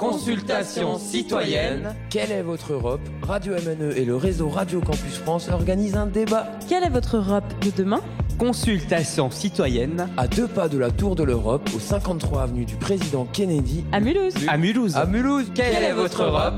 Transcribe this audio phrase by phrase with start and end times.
[0.00, 1.94] Consultation citoyenne.
[2.08, 6.46] Quelle est votre Europe Radio MNE et le réseau Radio Campus France organisent un débat.
[6.70, 8.00] Quelle est votre Europe de demain?
[8.38, 10.08] Consultation citoyenne.
[10.16, 13.84] À deux pas de la Tour de l'Europe, au 53 avenue du Président Kennedy.
[13.92, 14.32] À Mulhouse.
[14.48, 14.96] À Mulhouse.
[14.96, 15.52] À Mulhouse.
[15.54, 16.54] Quelle, est votre Europe?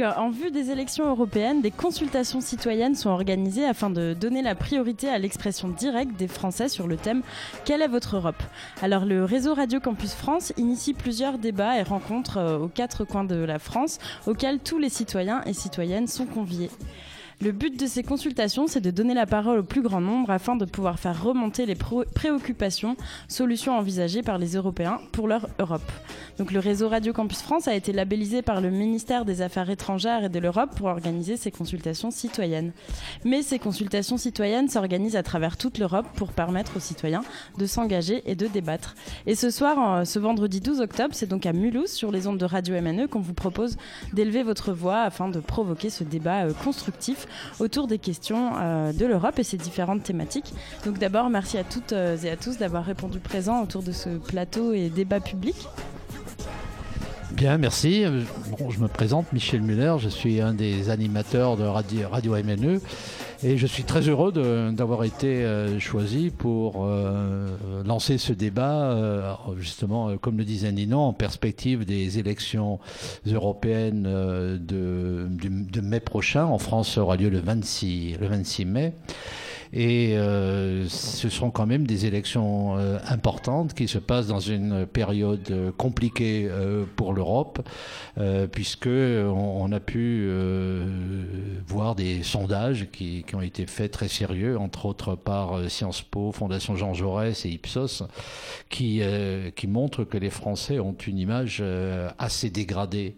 [0.00, 4.54] Euh, en vue des élections européennes, des consultations citoyennes sont organisées afin de donner la
[4.54, 7.22] priorité à l'expression directe des Français sur le thème
[7.64, 8.42] Quelle est votre Europe?
[8.82, 13.36] Le réseau Radio Campus France initie plusieurs débats et rencontres euh, aux quatre coins de
[13.36, 16.70] la France auxquels tous les citoyens et citoyennes sont conviés.
[17.40, 20.56] Le but de ces consultations, c'est de donner la parole au plus grand nombre afin
[20.56, 22.96] de pouvoir faire remonter les préoccupations,
[23.28, 25.90] solutions envisagées par les Européens pour leur Europe.
[26.38, 30.24] Donc le réseau Radio Campus France a été labellisé par le ministère des Affaires étrangères
[30.24, 32.72] et de l'Europe pour organiser ces consultations citoyennes.
[33.24, 37.24] Mais ces consultations citoyennes s'organisent à travers toute l'Europe pour permettre aux citoyens
[37.58, 38.94] de s'engager et de débattre.
[39.26, 42.44] Et ce soir, ce vendredi 12 octobre, c'est donc à Mulhouse, sur les ondes de
[42.44, 43.76] Radio MNE, qu'on vous propose
[44.12, 46.52] d'élever votre voix afin de provoquer ce débat euh,
[47.58, 50.52] autour des questions euh, de l'Europe et ses différentes thématiques.
[50.84, 54.10] Donc d'abord, merci à toutes euh, et à tous d'avoir répondu présent autour de ce
[54.10, 55.56] plateau et débat public.
[57.34, 58.04] Bien, merci.
[58.58, 62.80] Bon, je me présente, Michel Muller, je suis un des animateurs de Radio, Radio MNE
[63.42, 64.30] et je suis très heureux
[64.72, 66.88] d'avoir été euh, choisi pour
[67.84, 72.78] lancer ce débat, justement, comme le disait Nino, en perspective des élections
[73.26, 76.44] européennes de, de, mai prochain.
[76.44, 78.92] En France, aura lieu le 26, le 26 mai.
[79.76, 84.86] Et euh, ce sont quand même des élections euh, importantes qui se passent dans une
[84.86, 86.48] période euh, compliquée
[86.94, 87.66] pour l'Europe,
[88.52, 90.30] puisque on, a pu
[91.66, 96.76] voir des sondages qui, ont été faits très sérieux, entre autres par Sciences Po, Fondation
[96.76, 98.04] Jean Jaurès et Ipsos,
[98.68, 99.02] qui
[99.66, 101.62] montrent que les Français ont une image
[102.18, 103.16] assez dégradée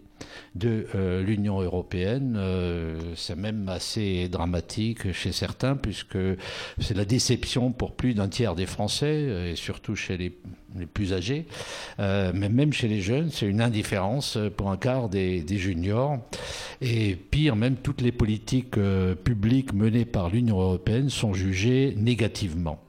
[0.55, 2.35] de euh, l'Union européenne.
[2.37, 6.17] Euh, c'est même assez dramatique chez certains, puisque
[6.79, 10.37] c'est la déception pour plus d'un tiers des Français, et surtout chez les,
[10.93, 11.45] plus âgés.
[11.99, 16.19] Euh, mais même chez les jeunes, c'est une indifférence pour un quart des juniors.
[16.81, 18.75] Et pire, même toutes les politiques
[19.23, 22.79] publiques menées par l'Union européenne sont jugées négativement.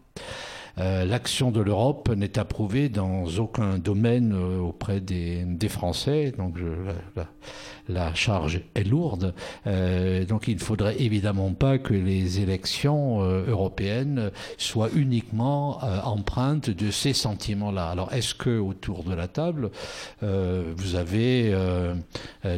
[0.80, 6.32] Euh, l'action de l'Europe n'est approuvée dans aucun domaine euh, auprès des, Français.
[6.38, 6.56] Donc
[7.88, 9.34] la, charge est lourde.
[9.66, 16.90] Euh, donc il ne faudrait évidemment pas que les élections européennes soient uniquement empreintes de
[16.90, 17.90] ces sentiments-là.
[17.90, 19.70] Alors est-ce que autour de la table,
[20.22, 21.54] vous avez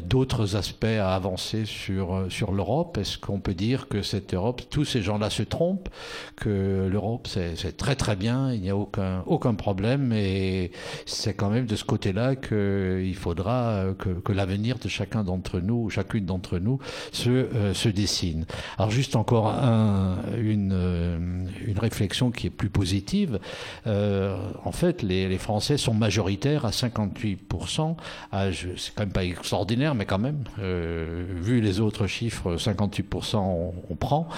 [0.05, 2.97] d'autres aspects à avancer sur, sur l'Europe?
[2.97, 5.89] Est-ce qu'on peut dire que cette Europe, tous ces gens-là se trompent,
[6.37, 10.71] que l'Europe c'est très très bien, il n'y a aucun, aucun problème et
[11.07, 16.25] c'est quand même de ce côté-là qu'il faudra que, l'avenir de chacun d'entre nous, chacune
[16.25, 16.79] d'entre nous,
[17.13, 18.47] se, euh, se dessine.
[18.79, 21.19] Alors juste encore un, une, euh,
[21.67, 23.39] une réflexion qui est plus positive.
[23.87, 27.97] Euh, en fait, les, les, Français sont majoritaires à 58%.
[28.33, 34.29] c'est quand même pas extraordinaire, mais quand même, vu les autres chiffres, 58% on, prend.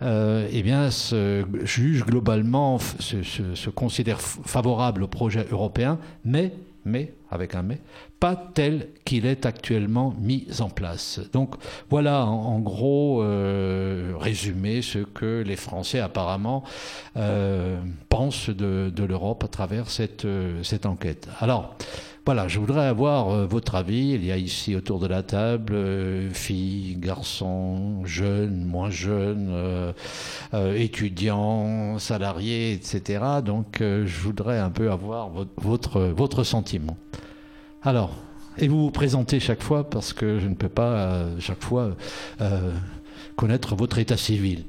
[0.00, 6.52] eh bien, ce, juge globalement ce, se, considère favorable au projet européen, mais,
[6.84, 7.78] mais, avec un mais,
[8.20, 11.20] pas tel qu'il est actuellement mis en place.
[11.32, 11.54] Donc
[11.90, 16.62] voilà en, gros euh, résumé ce que les Français apparemment
[17.16, 21.28] euh, pensent de, de l'Europe à travers cette, euh, cette enquête.
[21.40, 21.76] Alors,
[22.24, 24.10] voilà, je voudrais avoir euh, votre avis.
[24.10, 29.92] Il y a ici autour de la table euh, filles, garçons, jeunes, moins jeunes, euh,
[30.76, 33.24] étudiants, salariés, etc.
[33.44, 36.96] Donc je voudrais un peu avoir votre, votre, sentiment.
[37.82, 38.14] Alors,
[38.56, 41.96] et vous vous présentez chaque fois parce que je ne peux pas chaque fois
[43.34, 44.64] connaître votre état civil.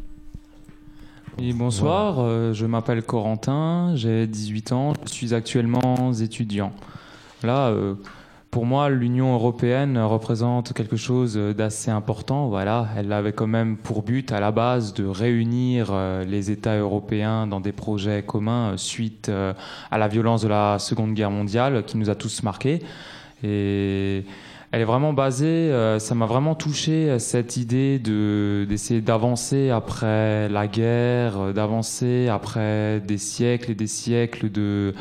[1.38, 6.73] bonsoir, je m'appelle Corentin, j'ai 18 ans, je suis actuellement étudiant.
[7.43, 7.95] Là, euh,
[8.51, 12.47] pour moi, l'Union européenne représente quelque chose d'assez important.
[12.47, 16.78] Voilà, elle avait quand même pour but à la base de réunir euh, les États
[16.78, 21.84] européens dans des projets communs euh, suite à la violence de la Seconde Guerre mondiale
[21.85, 22.81] qui nous a tous marqués.
[23.43, 24.23] Et
[24.72, 30.66] elle est vraiment basée, ça m'a vraiment touché cette idée de d'essayer d'avancer après la
[30.66, 34.96] guerre, d'avancer après des siècles et des siècles de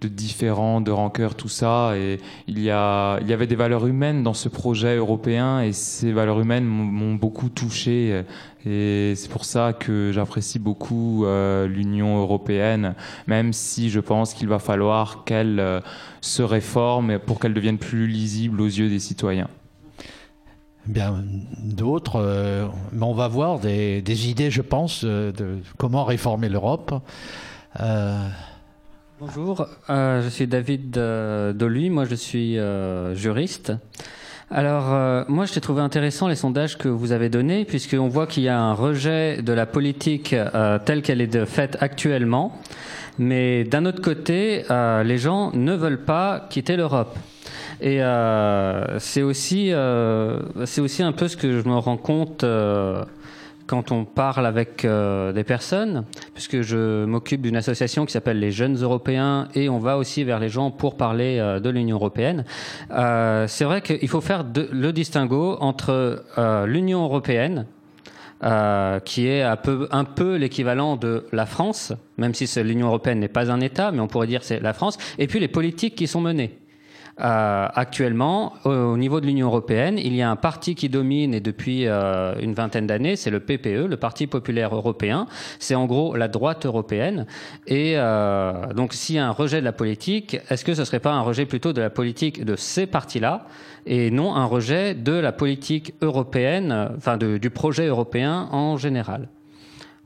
[0.00, 1.92] de différents, de rancœur, tout ça.
[1.96, 5.72] Et il y, a, il y avait des valeurs humaines dans ce projet européen et
[5.72, 8.24] ces valeurs humaines m'ont beaucoup touché.
[8.66, 12.94] Et c'est pour ça que j'apprécie beaucoup euh, l'Union européenne,
[13.26, 15.80] même si je pense qu'il va falloir qu'elle euh,
[16.20, 19.48] se réforme pour qu'elle devienne plus lisible aux yeux des citoyens.
[20.86, 21.24] Bien,
[21.62, 26.94] d'autres, euh, mais on va voir des idées, je pense, de comment réformer l'Europe.
[29.20, 32.58] Bonjour, je suis David Doluy, moi je suis
[33.14, 33.72] juriste.
[34.52, 38.26] Alors, euh, moi, je t'ai trouvé intéressant les sondages que vous avez donnés, puisqu'on voit
[38.26, 42.58] qu'il y a un rejet de la politique euh, telle qu'elle est faite actuellement.
[43.18, 47.16] Mais d'un autre côté, euh, les gens ne veulent pas quitter l'Europe.
[47.80, 48.00] Et
[48.98, 49.72] c'est aussi,
[50.66, 52.44] c'est aussi un peu ce que je me rends compte
[53.70, 58.50] quand on parle avec euh, des personnes, puisque je m'occupe d'une association qui s'appelle les
[58.50, 62.44] Jeunes Européens et on va aussi vers les gens pour parler euh, de l'Union Européenne,
[62.90, 66.24] euh, c'est vrai qu'il faut faire le distinguo entre
[66.66, 67.66] l'Union Européenne,
[69.04, 73.28] qui est un peu, un peu l'équivalent de la France, même si l'Union européenne n'est
[73.28, 76.08] pas un État, mais on pourrait dire c'est la France, et puis les politiques qui
[76.08, 76.58] sont menées.
[77.20, 81.40] Euh, actuellement, au, niveau de l'Union européenne, il y a un parti qui domine et
[81.40, 85.26] depuis euh, une vingtaine d'années, c'est le PPE, le Parti populaire européen.
[85.58, 87.26] C'est en gros la droite européenne.
[87.66, 90.84] Et euh, donc, s'il y a un rejet de la politique, est-ce que ce ne
[90.84, 93.46] serait pas un rejet plutôt de la politique de ces partis-là
[93.86, 99.28] et non un rejet de la politique européenne, enfin du projet européen en général?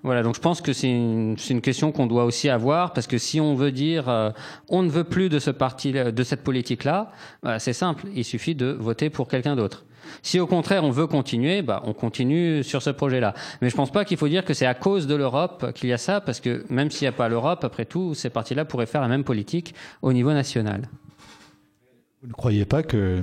[0.05, 3.17] Voilà, donc je pense que c'est une, une, question qu'on doit aussi avoir parce que
[3.17, 4.31] si on veut dire euh,
[4.69, 7.11] on ne veut plus de ce parti, de cette politique-là,
[7.43, 9.87] bah, c'est simple, il suffit de voter pour quelqu'un d'autre.
[10.21, 13.33] Si au contraire on veut continuer, bah, on continue sur ce projet-là.
[13.63, 15.93] Mais je pense pas qu'il faut dire que c'est à cause de l'Europe qu'il y
[15.95, 18.85] a ça, parce que même s'il n'y a pas l'Europe, après tout, ces partis-là pourraient
[18.85, 20.83] faire la même politique au niveau national.
[22.21, 23.23] Vous ne croyez pas que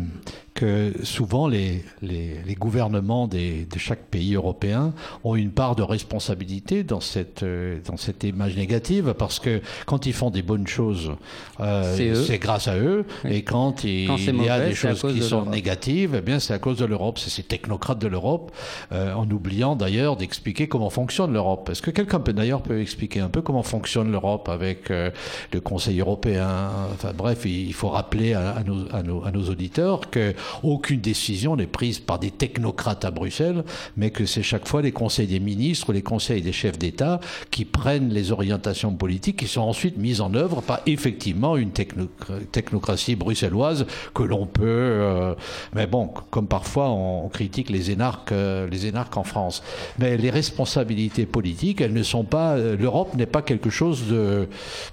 [0.62, 4.94] que souvent les, les, les gouvernements des, de chaque pays européen
[5.24, 10.06] ont une part de responsabilité dans cette, euh, dans cette image négative parce que quand
[10.06, 11.14] ils font des bonnes choses,
[11.62, 13.06] euh, c'est grâce à eux.
[13.28, 16.78] Et quand il, y a des choses qui sont négatives, eh bien c'est à cause
[16.78, 17.18] de l'Europe.
[17.18, 18.52] C'est ces technocrates de l'Europe,
[18.92, 21.70] euh, en oubliant d'ailleurs d'expliquer comment fonctionne l'Europe.
[21.72, 25.10] Est-ce que quelqu'un peut d'ailleurs peut expliquer un peu comment fonctionne l'Europe avec euh,
[25.54, 26.70] le Conseil européen?
[26.94, 31.02] Enfin bref, il faut rappeler à, à, nos, à, nos, à nos auditeurs que aucune
[31.02, 33.64] décision n'est prise par des technocrates à Bruxelles,
[33.98, 37.20] mais que c'est chaque fois les conseils des ministres, les conseils des chefs d'État
[37.50, 43.16] qui prennent les orientations politiques qui sont ensuite mises en œuvre par effectivement une technocratie
[43.16, 44.62] bruxelloise que l'on peut.
[44.66, 45.36] Euh,
[45.74, 49.64] mais bon, comme parfois on, critique les énarques, euh, les énarques en France.
[50.00, 52.56] Mais les responsabilités politiques, elles ne sont pas.
[52.58, 54.48] Euh, L'Europe n'est pas quelque chose de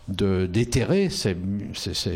[0.09, 1.09] d'éthéré.
[1.11, 1.37] C'est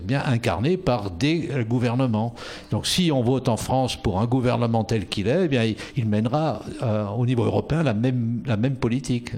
[0.05, 2.35] bien incarné par des gouvernements.
[2.71, 6.63] Donc si on en France pour un gouvernement tel qu'il est, eh bien, il, mènera
[6.83, 9.33] euh, au niveau européen la même, la même politique.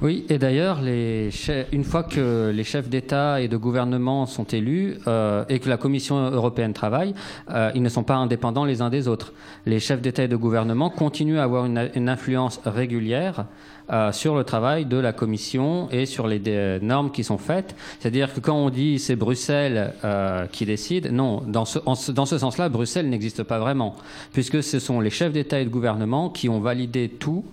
[0.00, 5.44] Oui, et d'ailleurs, une fois que les chefs d'État et de gouvernement sont élus euh,
[5.48, 7.14] et que la Commission européenne travaille,
[7.50, 9.32] euh, ils ne sont pas indépendants les uns des autres.
[9.66, 13.46] Les chefs d'État et de gouvernement continuent à avoir une, influence régulière
[13.90, 17.74] euh, sur le travail de la Commission et sur les normes qui sont faites.
[17.98, 21.80] C'est-à-dire que quand on dit c'est Bruxelles euh, qui décide, non, dans ce,
[22.12, 23.96] dans ce sens-là, Bruxelles n'existe pas vraiment,
[24.32, 27.44] puisque ce sont les chefs d'État et de gouvernement qui ont validé tout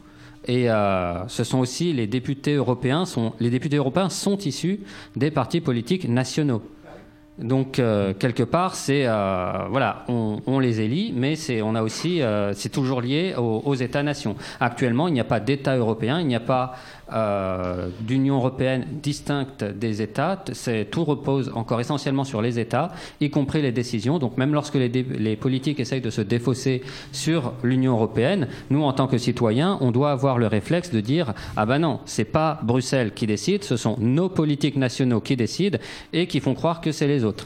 [0.47, 3.05] et euh, ce sont aussi les députés européens.
[3.05, 4.81] Sont, les députés européens sont issus
[5.15, 6.61] des partis politiques nationaux.
[7.37, 11.81] Donc euh, quelque part, c'est euh, voilà, on, on, les élit, mais c'est on a
[11.81, 14.35] aussi euh, c'est toujours lié aux, aux États-nations.
[14.61, 16.75] Actuellement, il n'y a pas d'État européen, il n'y a pas
[17.13, 20.43] euh, d'Union européenne distincte des États.
[20.89, 24.17] Tout repose encore essentiellement sur les États, y compris les décisions.
[24.17, 26.81] Donc même lorsque les, politiques essayent de se défausser
[27.11, 31.33] sur l'Union européenne, nous, en tant que citoyens, on doit avoir le réflexe de dire
[31.55, 35.77] ah ben non, c'est pas Bruxelles qui décide, ce sont nos politiques nationaux qui décident
[36.11, 37.45] et qui font croire que c'est les autres.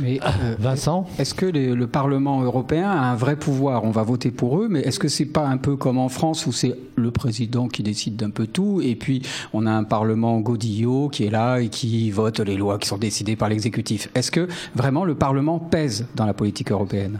[0.00, 3.84] Mais ah, euh, Vincent, est-ce que le Parlement européen a un vrai pouvoir?
[3.84, 6.46] On va voter pour eux, mais est-ce que c'est pas un peu comme en France
[6.46, 9.22] où c'est le président qui décide d'un peu tout, et puis
[9.52, 12.98] on a un Parlement godillot qui est là et qui vote les lois qui sont
[12.98, 14.08] décidées par l'exécutif?
[14.14, 17.18] Est-ce que vraiment le Parlement pèse dans la politique européenne?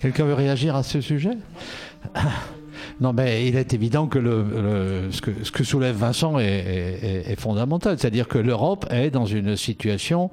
[0.00, 1.38] Quelqu'un veut réagir à ce sujet?
[3.00, 7.98] Non, mais il est évident que, le, ce, que soulève Vincent est, fondamental.
[7.98, 10.30] C'est-à-dire que l'Europe est dans une situation,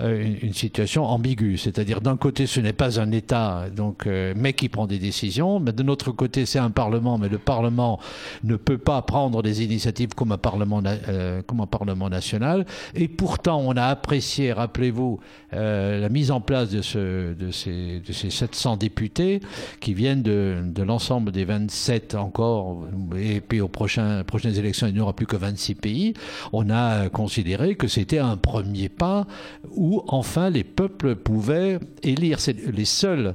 [0.00, 1.58] euh, une, situation ambiguë.
[1.58, 5.60] C'est-à-dire d'un côté, ce n'est pas un État, donc, euh, mais qui prend des décisions.
[5.60, 8.00] Mais de notre côté, c'est un Parlement, mais le Parlement
[8.44, 12.66] ne peut pas prendre des initiatives comme un Parlement, euh, comme un Parlement national.
[12.94, 15.20] Et pourtant, on a apprécié, rappelez-vous,
[15.52, 19.40] la mise en place de, ce, de, ces, de ces 700 députés
[19.80, 24.24] qui viennent de l'ensemble des 27 encore, et puis aux prochaines
[24.56, 26.14] élections, il n'y aura plus que 26 pays,
[26.52, 29.26] on a considéré que c'était un premier pas
[29.70, 32.38] où enfin les peuples pouvaient élire.
[32.72, 33.34] Les seuls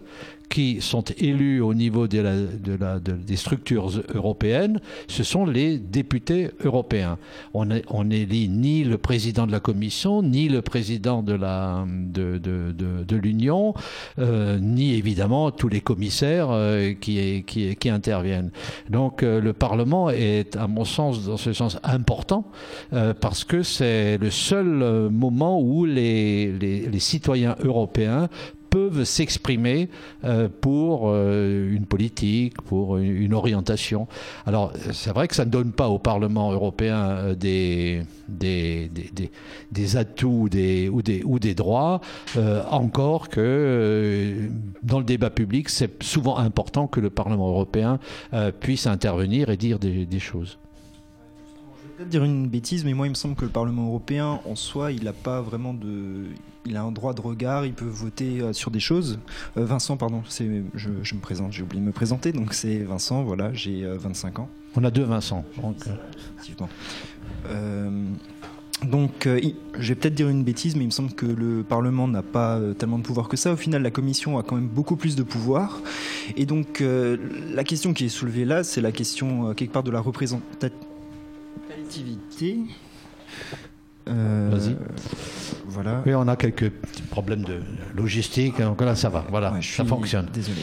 [0.50, 7.18] qui sont élus au niveau des structures européennes, ce sont les députés européens.
[7.54, 11.36] On n'élit ni le président de la Commission, ni le président de
[13.16, 13.74] l'Union,
[14.20, 18.52] euh, ni évidemment tous les commissaires euh, qui, interviennent.
[18.90, 22.46] Donc euh, le Parlement est, à mon sens, dans ce sens important,
[23.22, 28.30] parce que c'est le seul moment où les, les citoyens européens
[28.75, 29.88] peuvent s'exprimer
[30.25, 34.05] euh, pour euh, une politique, pour une orientation.
[34.46, 39.32] Alors, c'est vrai que ça ne donne pas au Parlement européen euh, des, des, des,
[39.72, 42.01] des, atouts des, ou, des, ou des droits,
[42.70, 44.50] encore que
[44.84, 47.98] dans le débat public, c'est souvent important que le Parlement européen
[48.60, 50.58] puisse intervenir et dire des, des choses
[51.96, 54.91] peut-être dire une bêtise, mais moi il me semble que le Parlement européen en soi,
[54.91, 56.25] il n'a pas vraiment de,
[56.65, 59.19] il a un droit de regard, il peut voter euh, sur des choses.
[59.57, 63.24] Euh, Vincent, pardon, c'est, je, me présente, j'ai oublié de me présenter, donc c'est Vincent,
[63.24, 64.50] voilà, j'ai 25 euh, ans.
[64.75, 65.45] On a deux Vincent.
[68.84, 72.22] Donc, je vais peut-être dire une bêtise, mais il me semble que le Parlement n'a
[72.22, 73.53] pas tellement de pouvoir que ça.
[73.53, 75.81] Au final, la Commission a quand même beaucoup plus de pouvoir.
[76.36, 80.01] Et donc, la question qui est soulevée là, c'est la question quelque part de la
[80.01, 82.57] représentativité.
[84.08, 84.76] Vas-y.
[85.68, 86.02] Voilà.
[86.06, 86.72] Oui, on a quelques
[87.10, 87.60] problèmes de
[87.96, 90.28] logistique, donc là ça va, voilà, ça fonctionne.
[90.34, 90.62] Désolé.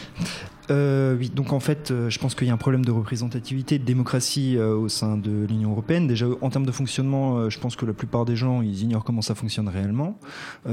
[0.72, 3.78] Euh, oui, donc en fait, euh, je pense qu'il y a un problème de représentativité,
[3.78, 6.06] de démocratie euh, au sein de l'Union européenne.
[6.06, 9.22] Déjà, en termes de fonctionnement, je pense que la plupart des gens, ils ignorent comment
[9.22, 10.18] ça fonctionne réellement.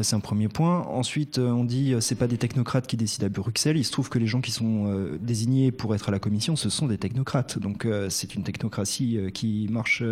[0.02, 0.82] c'est un premier point.
[0.88, 3.78] Ensuite, on dit c'est pas des technocrates qui décident à Bruxelles.
[3.78, 6.70] Il se trouve que les gens qui sont désignés pour être à la Commission, ce
[6.70, 7.60] sont des technocrates.
[7.60, 10.04] Donc c'est une technocratie qui marche.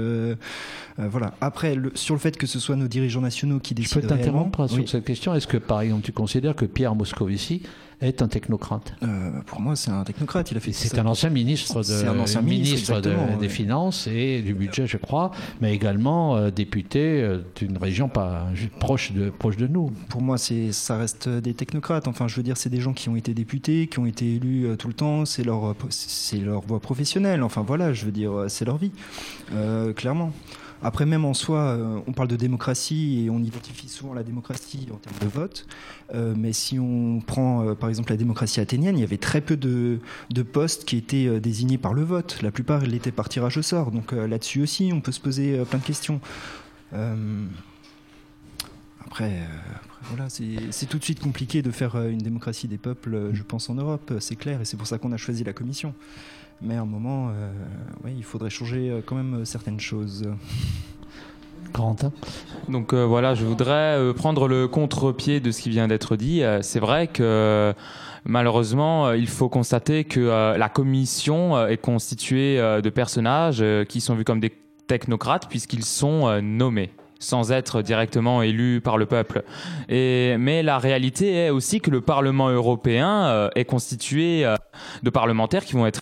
[0.98, 1.34] voilà.
[1.41, 4.01] Après, sur le fait que ce soit nos dirigeants nationaux qui décident.
[4.01, 5.34] Je peux t'interrompre sur cette question.
[5.34, 7.62] Est-ce que, par exemple, tu considères que Pierre Moscovici
[8.01, 10.51] est un technocrate euh, Pour moi, c'est un technocrate.
[10.51, 10.72] Il a fait.
[10.72, 13.01] C'est un ancien ministre, de, un ancien ministre,
[13.39, 18.48] des Finances et du budget, je crois, mais également euh, député euh, d'une région pas
[18.80, 19.92] proche de proche de nous.
[20.10, 22.08] Pour moi, c'est ça reste des technocrates.
[22.08, 24.68] Enfin, je veux dire, c'est des gens qui ont été députés, qui ont été élus
[24.77, 25.25] tout le temps.
[25.25, 27.42] C'est leur c'est leur voie professionnelle.
[27.42, 28.92] Enfin voilà, je veux dire, c'est leur vie,
[29.96, 30.32] clairement.
[30.84, 34.88] Après, même en soi, euh, on parle de démocratie et on identifie souvent la démocratie
[34.93, 35.65] en termes de vote.
[36.13, 39.41] Euh, mais si on prend euh, par exemple la démocratie athénienne, il y avait très
[39.41, 40.00] peu de,
[40.53, 42.39] postes qui étaient désignés par le vote.
[42.41, 43.91] La plupart, ils étaient par tirage au sort.
[43.91, 46.22] Donc là-dessus aussi, on peut se poser plein de questions.
[49.05, 49.31] Après,
[50.03, 53.75] voilà, c'est tout de suite compliqué de faire une démocratie des peuples, je pense, en
[53.75, 55.93] Europe, c'est clair, et c'est pour ça qu'on a choisi la Commission.
[56.62, 57.52] Mais à un moment, euh,
[58.08, 60.28] il faudrait changer euh, quand même euh, certaines choses.
[61.74, 62.14] Corentin
[62.70, 66.42] Donc voilà, je voudrais prendre le contre-pied de ce qui vient d'être dit.
[66.62, 67.74] C'est vrai que
[68.24, 74.40] malheureusement, il faut constater que la commission est constituée de personnages qui sont vus comme
[74.40, 74.54] des
[74.88, 79.44] technocrates puisqu'ils sont nommés sans être directement élus par le peuple.
[79.90, 84.46] Et, mais la réalité est aussi que le Parlement européen est constitué
[85.04, 86.02] de parlementaires qui vont être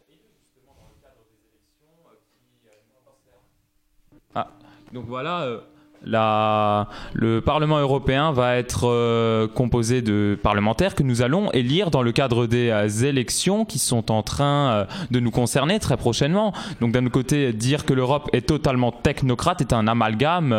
[4.96, 5.60] Donc voilà, euh,
[6.04, 12.12] le Parlement européen va être euh, composé de parlementaires que nous allons élire dans le
[12.12, 16.54] cadre des euh, élections qui sont en train euh, de nous concerner très prochainement.
[16.82, 20.56] Donc d'un côté, dire que l'Europe est totalement technocrate est un amalgame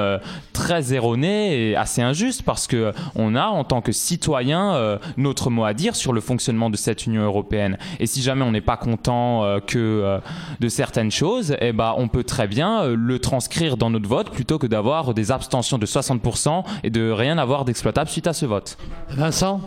[0.52, 5.64] très erroné et assez injuste parce que on a en tant que citoyen notre mot
[5.64, 7.78] à dire sur le fonctionnement de cette Union européenne.
[8.00, 10.21] Et si jamais on n'est pas content que
[10.61, 14.59] de certaines choses, eh ben on peut très bien le transcrire dans notre vote plutôt
[14.59, 18.76] que d'avoir des abstention de 60% et de rien avoir d'exploitable suite à ce vote.
[19.11, 19.61] Vincent?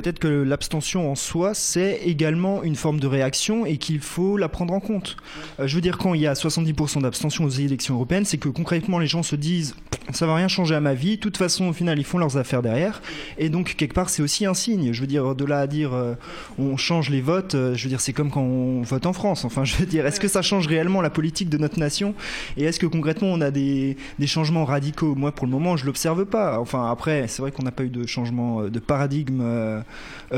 [0.00, 4.48] Peut-être que l'abstention en soi, c'est également une forme de réaction et qu'il faut la
[4.48, 5.18] prendre en compte.
[5.58, 8.48] Euh, je veux dire, quand il y a 70% d'abstention aux élections européennes, c'est que
[8.48, 9.74] concrètement les gens se disent
[10.12, 11.16] ça va rien changer à ma vie.
[11.16, 13.00] De toute façon, au final, ils font leurs affaires derrière.
[13.38, 14.92] Et donc, quelque part, c'est aussi un signe.
[14.92, 16.14] Je veux dire, de là à dire euh,
[16.58, 19.44] on change les votes, euh, je veux dire, c'est comme quand on vote en France.
[19.44, 22.14] Enfin, je veux dire, est-ce que ça change réellement la politique de notre nation?
[22.56, 25.14] Et est-ce que concrètement, on a des, changements radicaux?
[25.14, 26.58] Moi, pour le moment, je l'observe pas.
[26.58, 29.42] Enfin, après, c'est vrai qu'on n'a pas eu de changement de paradigme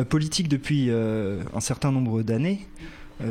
[0.08, 2.66] politique depuis un certain nombre d'années.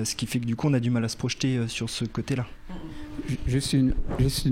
[0.03, 2.05] ce qui fait que du coup, on a du mal à se projeter sur ce
[2.05, 2.45] côté-là.
[3.47, 3.93] Juste une,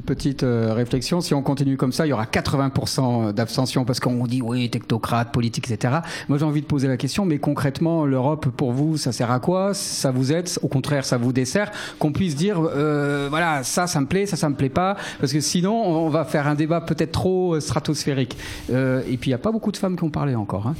[0.06, 1.22] petite euh, réflexion.
[1.22, 5.32] Si on continue comme ça, il y aura 80% d'abstention parce qu'on dit oui, technocrate,
[5.32, 6.00] politique, etc.
[6.28, 9.40] Moi, j'ai envie de poser la question, mais concrètement, l'Europe, pour vous, ça sert à
[9.40, 9.74] quoi?
[9.74, 10.50] Ça vous aide?
[10.62, 11.72] Au contraire, ça vous dessert?
[11.98, 14.96] Qu'on puisse dire, euh, voilà, ça, ça me plaît, ça, ça me plaît pas.
[15.20, 18.38] Parce que sinon, on va faire un débat peut-être trop euh, stratosphérique.
[18.70, 20.68] et puis, il n'y a pas beaucoup de femmes qui ont parlé encore.
[20.68, 20.76] Hein.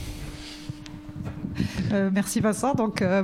[1.92, 2.74] Euh, merci Vincent.
[2.74, 3.24] Donc, euh,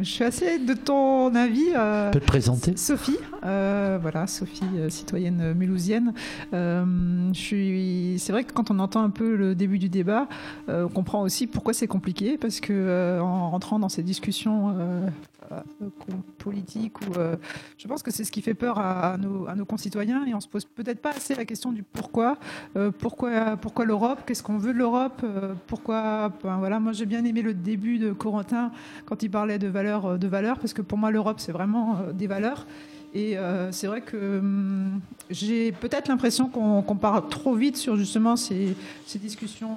[0.00, 1.66] je suis assez de ton avis.
[1.74, 2.76] Euh, peut te présenter?
[2.76, 6.12] Sophie, voilà, Sophie, citoyenne mulhousienne.
[6.52, 8.18] je suis.
[8.18, 10.28] C'est vrai que quand on entend un peu le début du débat,
[10.68, 14.74] on comprend aussi pourquoi c'est compliqué, parce que en rentrant dans ces discussions
[15.52, 15.60] euh,
[16.38, 17.36] politique ou euh,
[17.78, 20.40] je pense que c'est ce qui fait peur à, nos, à, nos, concitoyens et on
[20.40, 22.38] se pose peut-être pas assez la question du pourquoi
[22.76, 24.20] euh, pourquoi pourquoi l'Europe?
[24.26, 25.24] Qu'est-ce qu'on veut de l'Europe?
[25.66, 26.32] Pourquoi?
[26.42, 28.72] Voilà moi j'ai bien aimé le début de Corentin
[29.06, 32.26] quand il parlait de valeurs de valeurs parce que pour moi l'Europe c'est vraiment des
[32.26, 32.66] valeurs
[33.14, 33.36] et
[33.70, 38.74] c'est vrai que hum, j'ai peut-être l'impression qu'on parle trop vite sur justement ces,
[39.14, 39.76] discussions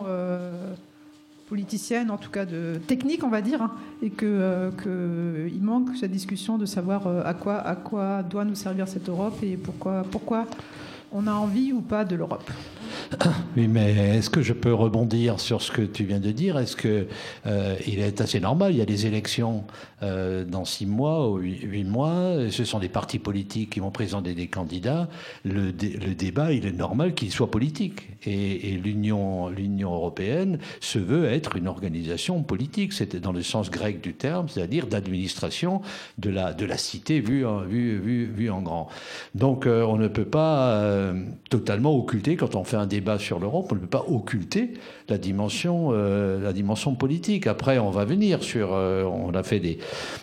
[1.47, 3.71] politicienne, en tout cas de technique, on va dire, hein,
[4.01, 8.55] et que, euh, manque cette discussion de savoir euh, à quoi, à quoi doit nous
[8.55, 10.45] servir cette Europe et pourquoi, pourquoi
[11.11, 12.49] on a envie ou pas de l'Europe.
[13.55, 16.57] Oui, mais est-ce que je peux rebondir sur ce que tu viens de dire?
[16.57, 17.07] Est-ce que
[17.45, 18.71] euh, il est assez normal?
[18.73, 19.63] Il y a des élections
[20.03, 22.35] euh, dans six mois ou huit mois.
[22.51, 25.07] Ce sont des partis politiques qui vont présenter des candidats.
[25.43, 28.09] Le, débat, il est normal qu'il soit politique.
[28.25, 29.49] Et, l'Union,
[29.81, 32.93] européenne se veut être une organisation politique.
[32.93, 35.81] C'était dans le sens grec du terme, c'est-à-dire d'administration
[36.17, 38.89] de la cité vue en grand.
[39.35, 40.83] Donc euh, on ne peut pas
[41.49, 44.73] totalement occulter quand on fait un débat sur l'Europe, on ne peut pas occulter
[45.09, 47.47] la dimension, euh, la dimension politique.
[47.47, 49.77] Après, on va venir sur, euh, on a fait des,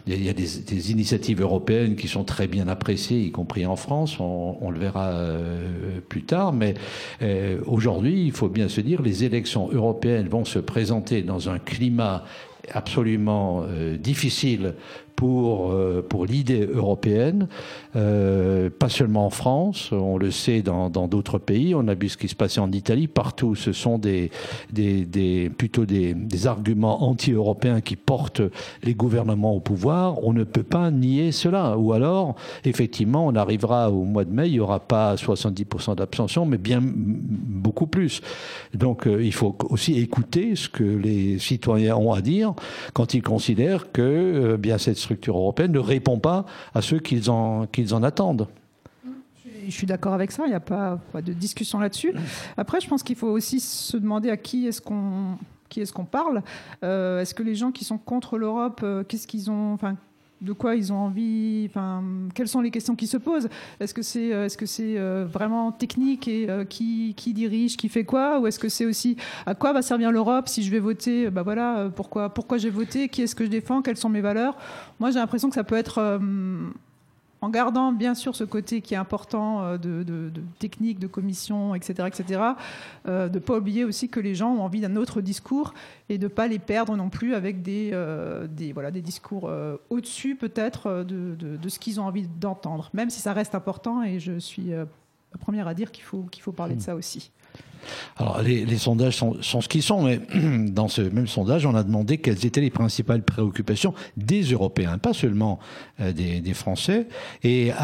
[0.06, 4.18] il y a des, initiatives européennes qui sont très bien appréciées, y compris en France.
[4.20, 6.74] On, le verra euh, plus tard, mais
[7.66, 12.24] aujourd'hui, il faut bien se dire, les élections européennes vont se présenter dans un climat
[12.72, 13.64] absolument
[13.98, 14.74] difficile
[15.16, 17.48] pour, euh, pour l'idée européenne,
[17.96, 22.16] euh, pas seulement en France, on le sait dans d'autres pays, on a vu ce
[22.16, 24.30] qui se passait en Italie, partout ce sont des,
[24.72, 28.42] des, plutôt des, des arguments anti-européens qui portent
[28.82, 31.76] les gouvernements au pouvoir, on ne peut pas nier cela.
[31.78, 36.46] Ou alors, effectivement, on arrivera au mois de mai, il n'y aura pas 70% d'abstention,
[36.46, 38.20] mais bien beaucoup plus.
[38.74, 42.54] Donc euh, il faut aussi écouter ce que les citoyens ont à dire
[42.92, 47.66] quand ils considèrent que bien cette structure européenne ne répond pas à ceux qu'ils en,
[47.66, 48.48] qu'ils en attendent.
[49.66, 52.12] Je suis d'accord avec ça, il n'y a pas, de discussion là-dessus.
[52.56, 55.38] Après, je pense qu'il faut aussi se demander à qui est-ce qu'on
[55.70, 56.42] qui est-ce qu'on parle.
[56.84, 59.76] Euh, est-ce que les gens qui sont contre l'Europe, euh, qu'est-ce qu'ils ont,
[60.44, 61.70] de quoi ils ont envie,
[62.34, 63.48] quelles sont les questions qui se posent.
[63.80, 64.48] Est-ce que c'est euh,
[64.80, 68.38] euh, vraiment technique et euh, qui, dirige, qui fait quoi?
[68.38, 71.30] Ou est-ce que c'est aussi à quoi va servir l'Europe si je vais voter?
[71.30, 73.82] Bah voilà, pourquoi j'ai voté Qui est-ce que je défends?
[73.82, 74.56] Quelles sont mes valeurs?
[75.00, 76.20] Moi, j'ai l'impression que ça peut être
[77.44, 82.08] en gardant bien sûr ce côté qui est important euh, de, technique, de commission, etc.,
[82.08, 82.40] etc.,
[83.06, 85.74] euh, de ne pas oublier aussi que les gens ont envie d'un autre discours
[86.08, 88.46] et de ne pas les perdre non plus avec des, euh,
[88.94, 89.50] discours
[89.90, 94.18] au-dessus peut-être de, de, ce qu'ils ont envie d'entendre, même si ça reste important et
[94.18, 94.72] je suis
[95.34, 97.32] la première à dire qu'il faut, qu'il faut parler de ça aussi.
[98.16, 100.20] Alors, les, sondages sont, ce qu'ils sont, mais
[100.70, 105.12] dans ce même sondage, on a demandé quelles étaient les principales préoccupations des Européens, pas
[105.12, 105.58] seulement
[106.00, 107.08] euh, des, Français.
[107.42, 107.74] Et euh,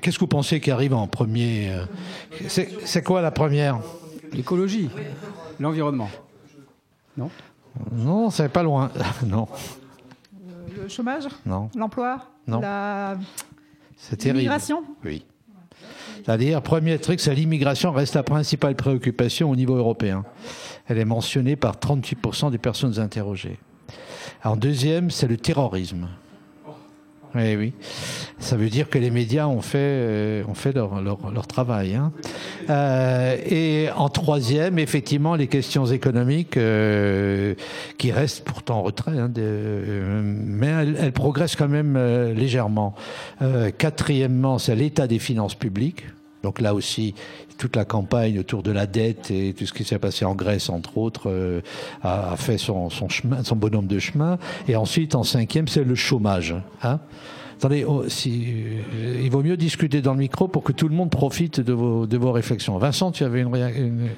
[0.00, 1.84] qu'est-ce que vous pensez qui arrive en premier euh,
[2.48, 3.78] C'est quoi la première?
[4.32, 4.88] L'écologie,
[5.60, 6.08] l'environnement.
[7.16, 7.30] Non?
[7.92, 8.90] Non, c'est pas loin.
[9.26, 9.46] non.
[10.76, 11.28] Le chômage?
[11.46, 11.70] Non.
[11.76, 12.26] L'emploi?
[12.46, 12.60] Non.
[12.60, 13.16] La...
[14.24, 14.82] L'immigration?
[15.04, 15.24] Oui.
[16.24, 20.24] C'est-à-dire, premier truc, c'est l'immigration reste la principale préoccupation au niveau européen.
[20.86, 23.58] Elle est mentionnée par 38% des personnes interrogées.
[24.44, 26.08] En deuxième, c'est le terrorisme.
[27.34, 27.72] Oui, oui.
[28.38, 31.94] Ça veut dire que les médias ont fait, euh, ont fait leur, leur, travail.
[31.94, 32.12] Hein.
[32.70, 37.54] Euh, et en troisième, effectivement, les questions économiques euh,
[37.98, 41.98] qui restent pourtant en retrait, hein, mais elles, elles, progressent quand même
[42.34, 42.94] légèrement.
[43.78, 46.04] quatrièmement, c'est l'état des finances publiques.
[46.42, 47.14] Donc là aussi,
[47.58, 50.70] toute la campagne autour de la dette et tout ce qui s'est passé en Grèce,
[50.70, 51.60] entre autres, euh,
[52.02, 52.88] a, fait son,
[53.56, 54.38] bonhomme de chemin.
[54.68, 56.54] Et ensuite, en cinquième, c'est le chômage.
[56.82, 57.00] Hein
[57.56, 61.10] Attendez, oh, euh, il vaut mieux discuter dans le micro pour que tout le monde
[61.10, 62.78] profite de vos, réflexions.
[62.78, 64.08] Vincent, tu avais une, une...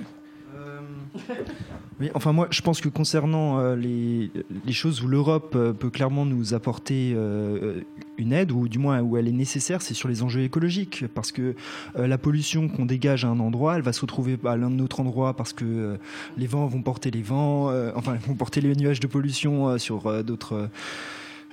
[2.15, 4.31] Enfin moi je pense que concernant euh, les,
[4.73, 7.83] choses où l'Europe euh, peut clairement nous apporter euh,
[8.17, 11.05] une aide, ou du moins où elle est nécessaire, c'est sur les enjeux écologiques.
[11.15, 11.55] Parce que
[11.97, 15.35] la pollution qu'on dégage à un endroit, elle va se retrouver à l'un autre endroit
[15.35, 15.99] parce que
[16.37, 20.69] les vents vont porter les vents, enfin vont porter les nuages de pollution sur d'autres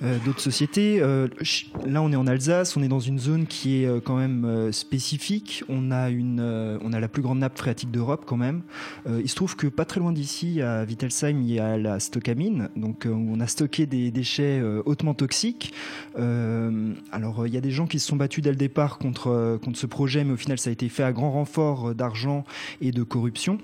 [0.03, 0.99] euh, d'autres sociétés.
[1.01, 1.27] Euh,
[1.85, 4.71] là, on est en Alsace, on est dans une zone qui est euh, quand même
[4.71, 5.63] spécifique.
[5.69, 8.61] On a, une, on a la plus grande nappe phréatique d'Europe quand même.
[9.07, 12.69] il se trouve que pas très loin d'ici, à Wittelsheim, il y a la stockamine.
[12.75, 15.73] Donc, on a stocké des déchets hautement toxiques.
[16.15, 19.79] alors, il y a des gens qui se sont battus dès le départ contre, contre
[19.79, 22.43] ce projet, mais au final, ça a été fait à grand renfort d'argent
[22.81, 23.57] et de corruption.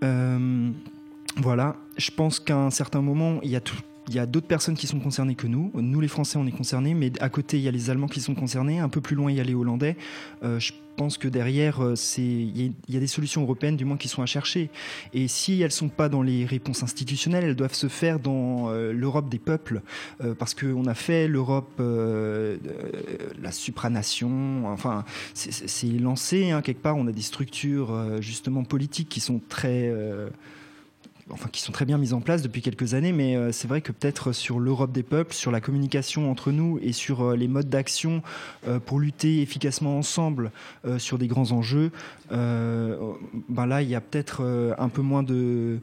[0.00, 3.76] voilà, je pense qu'à un certain moment, il y a tout,
[4.08, 5.70] il y a d'autres personnes qui sont concernées que nous.
[5.74, 8.20] Nous, les Français, on est concernés, mais à côté, il y a les Allemands qui
[8.20, 8.78] sont concernés.
[8.78, 9.96] Un peu plus loin, il y a les Hollandais.
[10.42, 14.08] Euh, je pense que derrière, euh, il y, a des solutions européennes, du moins, qui
[14.08, 14.70] sont à chercher.
[15.12, 18.70] Et si elles ne sont pas dans les réponses institutionnelles, elles doivent se faire dans
[18.70, 19.82] euh, l'Europe des peuples,
[20.38, 24.66] parce qu'on a fait l'Europe, la supranation.
[24.66, 26.96] Enfin, c'est lancé hein, quelque part.
[26.96, 29.92] On a des structures justement politiques qui sont très
[31.30, 33.80] enfin qui sont très bien mises en place depuis quelques années, mais euh, c'est vrai
[33.80, 37.48] que peut-être sur l'Europe des peuples, sur la communication entre nous et sur euh, les
[37.48, 38.22] modes d'action
[38.66, 40.50] euh, pour lutter efficacement ensemble
[40.98, 41.90] sur des grands enjeux,
[42.30, 45.80] ben là il y a peut-être un peu moins de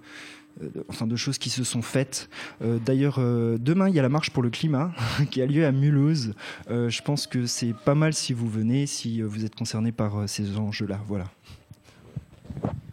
[0.88, 2.30] enfin de choses qui se sont faites.
[2.62, 4.92] D'ailleurs, demain, il y a la marche pour le climat
[5.32, 6.34] qui a lieu à Mulhouse.
[6.70, 10.58] je pense que c'est pas mal si vous venez, si vous êtes concerné par ces
[10.58, 11.00] enjeux-là.
[11.08, 11.26] Voilà.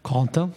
[0.01, 0.51] Corentin?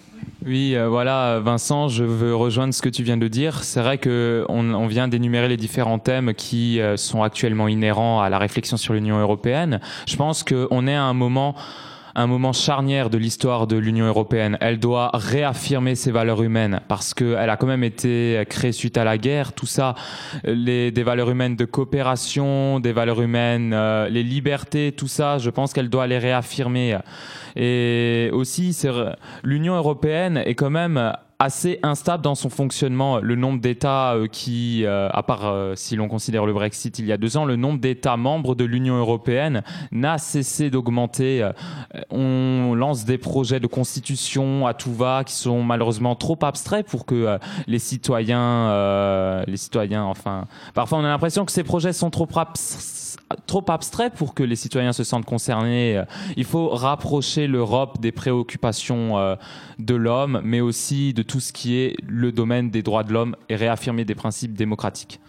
[0.47, 3.65] Oui, euh, voilà, Vincent, je veux rejoindre ce que tu viens de dire.
[3.65, 8.29] C'est vrai qu'on on vient d'énumérer les différents thèmes qui euh, sont actuellement inhérents à
[8.29, 9.81] la réflexion sur l'Union européenne.
[10.07, 11.57] Je pense qu'on est à un moment
[12.17, 14.57] un moment charnière de l'histoire de l'Union européenne.
[14.63, 19.05] Elle doit réaffirmer ses valeurs humaines parce qu'elle a quand même été créée suite à
[19.05, 19.53] la guerre.
[19.53, 19.95] Tout ça,
[20.45, 25.51] les, des valeurs humaines de coopération, des valeurs humaines, euh, les libertés, tout ça, je
[25.51, 26.99] pense qu'elle doit les réaffirmer.
[27.55, 28.77] Et aussi,
[29.45, 33.19] l'Union européenne est quand même assez instable dans son fonctionnement.
[33.19, 37.07] Le nombre d'États euh, qui, euh, à part euh, si l'on considère le Brexit il
[37.07, 41.49] y a deux ans, le nombre d'États membres de l'Union européenne n'a cessé d'augmenter.
[42.11, 47.05] on lance des projets de constitution à tout va qui sont malheureusement trop abstraits pour
[47.05, 52.29] que les citoyens, les citoyens, enfin, parfois on a l'impression que ces projets sont trop
[52.37, 52.96] abstraits
[53.47, 56.03] trop abstrait pour que les citoyens se sentent concernés.
[56.37, 59.37] Il faut rapprocher l'Europe des préoccupations euh,
[59.79, 63.37] de l'homme, mais aussi de tout ce qui est le domaine des droits de l'homme
[63.49, 65.21] et réaffirmer des principes démocratiques.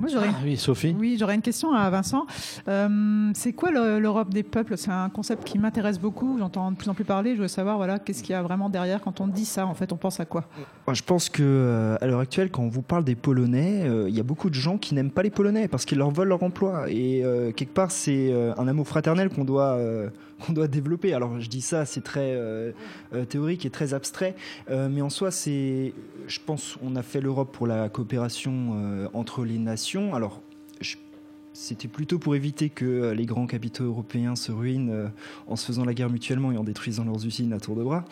[0.00, 0.28] Moi, j'aurais...
[0.30, 0.96] Ah oui, Sophie.
[0.98, 2.26] Oui, j'aurais une question à Vincent.
[2.68, 4.76] Euh, c'est quoi l'Europe des peuples?
[4.78, 6.38] C'est un concept qui m'intéresse beaucoup.
[6.38, 7.32] J'entends de plus en plus parler.
[7.32, 9.66] Je voudrais savoir, voilà, qu'est-ce qu'il y a vraiment derrière quand on dit ça.
[9.66, 10.44] En fait, on pense à quoi?
[10.90, 14.16] Je pense que euh, à l'heure actuelle, quand on vous parle des Polonais, euh, il
[14.16, 16.42] y a beaucoup de gens qui n'aiment pas les Polonais parce qu'ils leur volent leur
[16.42, 16.90] emploi.
[16.90, 17.22] Et
[17.56, 19.78] quelque part, c'est un amour fraternel qu'on doit
[20.40, 21.14] qu'on doit développer.
[21.14, 22.72] Alors je dis ça, c'est très euh,
[23.14, 24.34] euh, théorique et très abstrait,
[24.70, 25.94] euh, mais en soi, c'est,
[26.26, 30.14] je pense, on a fait l'Europe pour la coopération entre les nations.
[30.14, 30.42] Alors
[31.52, 35.10] c'était plutôt pour éviter que les grands capitaux européens se ruinent
[35.46, 38.04] en se faisant la guerre mutuellement et en détruisant leurs usines à tour de bras.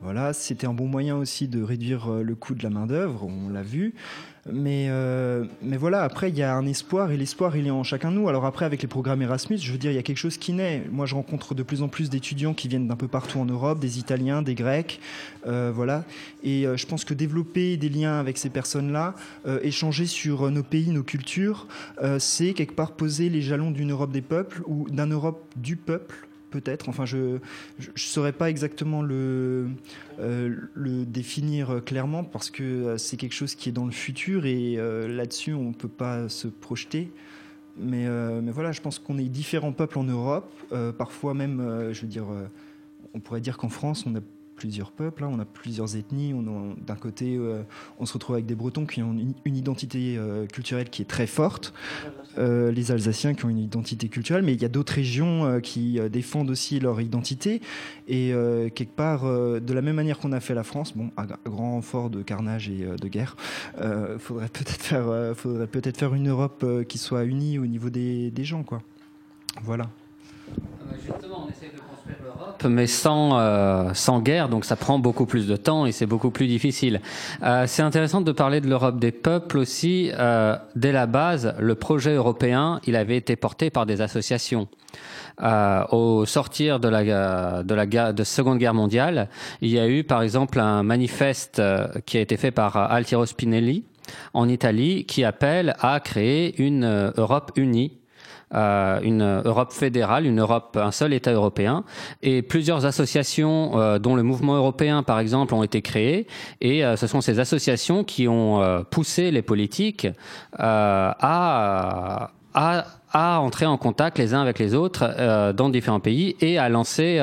[0.00, 3.62] Voilà, c'était un bon moyen aussi de réduire le coût de la main-d'œuvre, on l'a
[3.62, 3.94] vu.
[4.52, 7.82] Mais, euh, mais voilà, après, il y a un espoir et l'espoir, il est en
[7.82, 8.28] chacun de nous.
[8.28, 10.52] Alors après, avec les programmes Erasmus, je veux dire, il y a quelque chose qui
[10.52, 10.84] naît.
[10.90, 13.80] Moi, je rencontre de plus en plus d'étudiants qui viennent d'un peu partout en Europe,
[13.80, 15.00] des Italiens, des Grecs,
[15.46, 16.04] euh, voilà.
[16.44, 19.14] Et euh, je pense que développer des liens avec ces personnes-là,
[19.62, 21.66] échanger sur nos pays, nos cultures,
[22.18, 26.25] c'est quelque part poser les jalons d'une Europe des peuples ou d'un Europe du peuple
[26.50, 26.88] peut-être.
[26.88, 27.38] Enfin, je ne
[27.94, 29.68] saurais pas exactement le,
[30.18, 34.46] euh, le définir clairement parce que euh, c'est quelque chose qui est dans le futur
[34.46, 37.10] et euh, là-dessus, on ne peut pas se projeter.
[37.78, 38.08] Mais,
[38.40, 40.50] mais voilà, je pense qu'on est différents peuples en Europe.
[40.96, 42.24] parfois même, je veux dire,
[43.12, 44.20] on pourrait dire qu'en France, on a
[44.56, 45.30] plusieurs peuples, hein.
[45.30, 46.34] on a plusieurs ethnies.
[46.86, 47.62] D'un côté, euh,
[47.98, 51.26] on se retrouve avec des Bretons qui ont une, identité euh, culturelle qui est très
[51.26, 51.72] forte,
[52.38, 56.00] euh, les Alsaciens qui ont une identité culturelle, mais il y a d'autres régions qui
[56.10, 57.60] défendent aussi leur identité.
[58.08, 58.32] Et
[58.74, 62.10] quelque part, de la même manière qu'on a fait la France, bon, à, grand renfort
[62.10, 63.36] de carnage et de guerre,
[64.18, 68.44] faudrait peut-être faire, faudrait peut-être faire une Europe qui soit unie au niveau des, des
[68.44, 68.82] gens, quoi.
[69.62, 69.88] Voilà.
[71.08, 75.46] On essaie de construire l'Europe, mais sans, euh, sans guerre, donc ça prend beaucoup plus
[75.46, 77.00] de temps et c'est beaucoup plus difficile.
[77.42, 80.10] Euh, c'est intéressant de parler de l'Europe des peuples aussi.
[80.14, 84.68] Euh, dès la base, le projet européen, il avait été porté par des associations.
[85.90, 89.28] Au sortir de la de la de Seconde Guerre mondiale,
[89.60, 91.60] il y a eu par exemple un manifeste
[92.06, 93.84] qui a été fait par Altiero Spinelli
[94.32, 97.98] en Italie qui appelle à créer une Europe unie
[98.54, 101.84] euh, une Europe fédérale, une Europe, un seul État européen,
[102.22, 106.26] et plusieurs associations, euh, dont le Mouvement européen par exemple, ont été créées,
[106.60, 110.06] et euh, ce sont ces associations qui ont euh, poussé les politiques
[110.52, 111.16] à,
[112.54, 116.68] à, à entrer en contact les uns avec les autres dans différents pays et à
[116.68, 117.20] lancer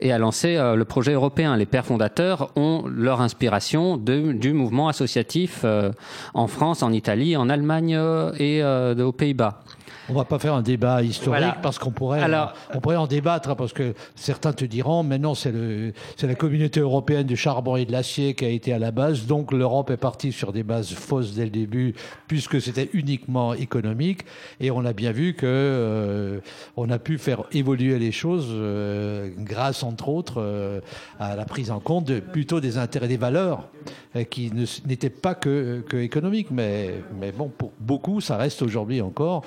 [0.00, 1.56] et euh, le projet européen.
[1.56, 5.90] Les pères fondateurs ont leur inspiration de, du mouvement associatif euh,
[6.34, 8.62] en France, en Italie, en Allemagne euh, et
[9.02, 9.60] aux Pays-Bas.
[10.08, 13.56] On va pas faire un débat historique parce qu'on pourrait, Alors, on pourrait en débattre
[13.56, 17.76] parce que certains te diront, mais non, c'est le, c'est la communauté européenne du charbon
[17.76, 20.62] et de l'acier qui a été à la base, donc l'Europe est partie sur des
[20.62, 21.94] bases fausses dès le début
[22.28, 24.22] puisque c'était uniquement économique.
[24.60, 26.40] Et on a bien vu que euh,
[26.76, 30.80] on a pu faire évoluer les choses euh, grâce entre autres euh,
[31.18, 33.68] à la prise en compte de, plutôt des intérêts, des valeurs
[34.16, 34.52] euh, qui
[34.86, 39.44] n'étaient pas que, que économiques, mais, mais bon, pour beaucoup, ça reste aujourd'hui encore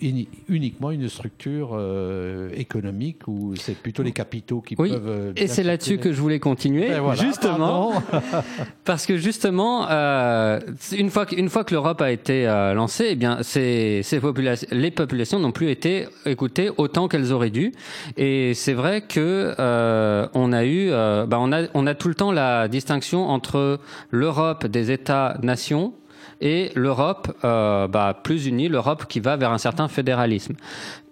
[0.00, 5.08] uniquement une structure euh, économique où c'est plutôt les capitaux qui oui, peuvent.
[5.08, 8.02] Euh, et c'est là-dessus que je voulais continuer, ben voilà, justement,
[8.84, 10.60] parce que justement, euh,
[10.92, 14.68] une fois une fois que l'Europe a été euh, lancée, eh bien, ces, ces populations,
[14.70, 17.72] les populations n'ont plus été écoutées autant qu'elles auraient dû,
[18.16, 22.14] et c'est vrai que euh, on a eu, bah, on a on a tout le
[22.14, 23.80] temps la distinction entre
[24.10, 25.92] l'Europe des États-nations
[26.40, 30.54] et l'Europe euh, bah, plus unie, l'Europe qui va vers un certain fédéralisme.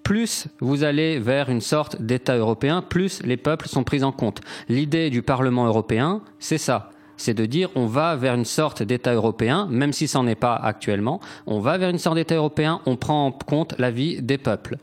[0.02, 4.40] Plus vous allez vers une sorte d'État européen, plus les peuples sont pris en compte.
[4.68, 9.14] L'idée du Parlement européen, c'est ça c'est de dire on va vers une sorte d'État
[9.14, 12.80] européen, même si ce n'en est pas actuellement, on va vers une sorte d'État européen,
[12.86, 14.76] on prend en compte la vie des peuples.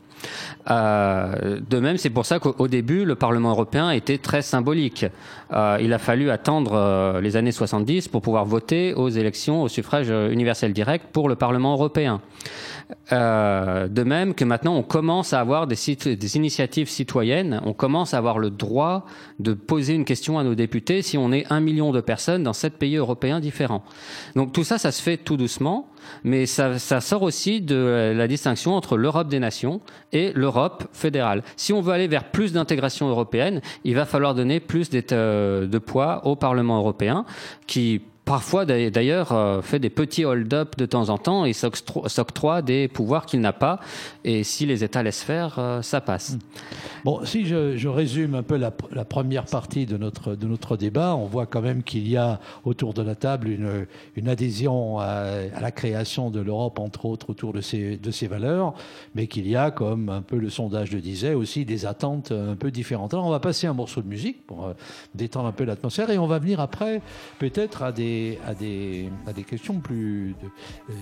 [0.70, 5.06] Euh, de même, c'est pour ça qu'au début, le Parlement européen était très symbolique.
[5.52, 9.68] Euh, il a fallu attendre euh, les années 70 pour pouvoir voter aux élections au
[9.68, 12.20] suffrage universel direct pour le Parlement européen.
[13.10, 18.38] De même que maintenant, on commence à avoir des, initiatives citoyennes, on commence à avoir
[18.38, 19.06] le droit
[19.38, 22.52] de poser une question à nos députés si on est un million de personnes dans
[22.52, 23.82] sept pays européens différents.
[24.36, 25.88] Donc tout ça, ça se fait tout doucement
[26.24, 29.80] mais ça, sort aussi de la distinction entre l'Europe des nations
[30.12, 31.42] et l'Europe fédérale.
[31.56, 36.26] Si on veut aller vers plus d'intégration européenne, il va falloir donner plus de poids
[36.26, 37.24] au Parlement européen,
[37.66, 42.88] qui parfois d'ailleurs euh, fait des petits hold-up de temps en temps et s'octroie des
[42.88, 43.80] pouvoirs qu'il n'a pas.
[44.24, 46.38] Et si les États laissent faire, euh, ça passe.
[47.04, 51.26] Bon, si je, résume un peu la, première partie de notre, de notre débat, on
[51.26, 55.60] voit quand même qu'il y a autour de la table une, une adhésion à, à,
[55.60, 58.74] la création de l'Europe, entre autres, autour de ces, de ces valeurs,
[59.14, 62.54] mais qu'il y a, comme un peu le sondage le disait, aussi des attentes un
[62.54, 63.12] peu différentes.
[63.14, 64.74] Alors on va passer un morceau de musique pour euh,
[65.14, 67.02] détendre un peu l'atmosphère et on va venir après
[67.38, 68.11] peut-être à des
[68.46, 70.92] à des, à des questions plus, euh,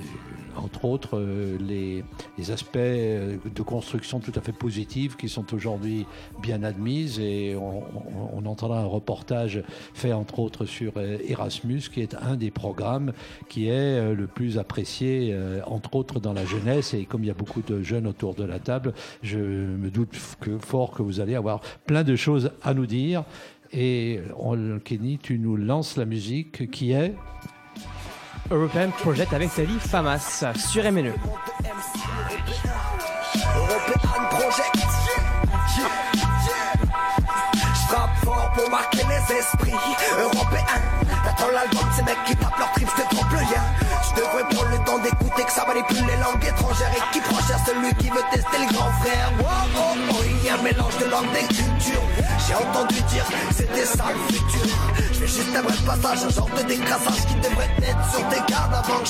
[0.57, 2.05] entre autres, euh, les,
[2.39, 6.07] les, aspects euh, de construction tout à fait positifs qui sont aujourd'hui
[6.43, 9.63] bien admises et on, on, on, entendra un reportage
[9.95, 13.13] fait entre autres sur Erasmus qui est un des programmes
[13.49, 17.35] qui est le plus apprécié entre autres dans la jeunesse et comme il y a
[17.35, 18.93] beaucoup de jeunes autour de la table,
[19.23, 23.25] je me doute que fort que vous allez avoir plein de choses à nous dire.
[23.73, 27.15] Et on, Kenny, tu nous lances la musique qui est
[28.51, 31.13] European Project avec Sally Famas sur MNE.
[33.45, 35.00] European Project.
[38.61, 39.73] Pour marquer les esprits
[40.19, 40.81] européens.
[41.25, 43.65] T'attends l'album, ces mecs qui tapent leur trip, je te trompe le lien.
[44.09, 47.41] Je devrais prendre le temps d'écouter que ça manipule les langues étrangères et qui prend
[47.47, 49.33] cher celui qui veut tester le grand frère.
[49.41, 49.45] Oh,
[49.77, 52.03] oh, oh, il y a un mélange de langues des cultures.
[52.47, 54.67] J'ai entendu dire c'était ça le futur.
[54.97, 58.53] Je fais juste un bref passage, un genre de décrassage qui devrait être sur tes
[58.53, 59.09] gardes avant que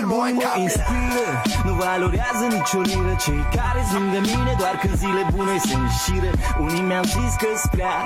[0.00, 0.62] je pète totalement un câble.
[0.62, 1.28] inspiră,
[1.64, 6.30] nu valorează nicio liră Cei care sunt lângă mine doar când zile bune se înșiră
[6.60, 7.96] Unii mi-au zis că prea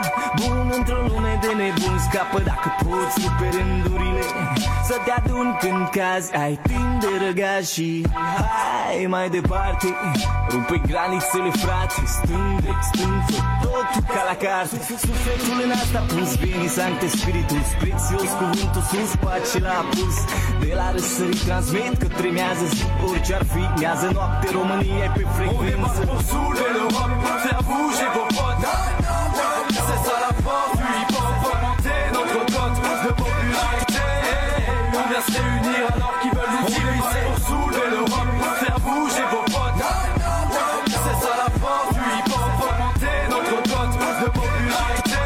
[0.41, 4.25] bun într-o lume de nebuni Scapă dacă poți rupe rândurile
[4.89, 9.89] Să te adun când cazi, ai timp de răgaz și Hai mai departe,
[10.51, 16.31] rupe granițele frate Stâng, stâng, fă totul ca la care parte Sufletul în asta pus
[16.41, 20.17] Vini Sancte Spiritus Prețios cuvântul sus Pace la pus
[20.61, 26.01] De la răsărit transmit Că tremează zi Orice-ar fi Mează noapte România pe frecvență
[26.77, 28.67] l'Europe Faire bouger vos potes
[29.87, 31.35] C'est ça la force du hip-hop
[32.17, 34.07] notre cote de popularité
[35.01, 38.31] On vient se réunir alors qu'ils veulent nous diviser Pour soulever l'Europe
[38.63, 39.83] Faire bouger vos potes
[41.05, 42.55] C'est ça la force du hip-hop
[43.35, 45.23] notre cote de popularité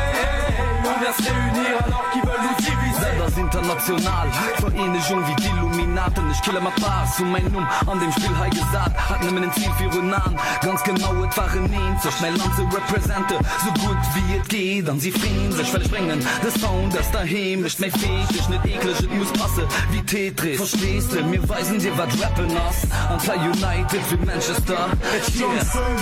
[0.91, 3.13] On vient se réunir alors qu'ils veullen nous diviser
[3.47, 4.29] international
[4.61, 5.53] Vereinigung wie die
[5.97, 9.43] Illuminaten Ich kille mat Pass um mein Numm an dem Spiel ha gesagt Hat nimmen
[9.43, 13.39] den Ziel für an Ganz genau et waren nie Zo schnell Land ze represente.
[13.65, 17.63] So gut wie het geht an sie feen sech well springen De Sound das daheim
[17.63, 21.25] nicht méi fech net ekleg muss passe wie Tetri Verstest du?
[21.25, 24.91] Mir weisen dir wat rappen ass An United für Manchester.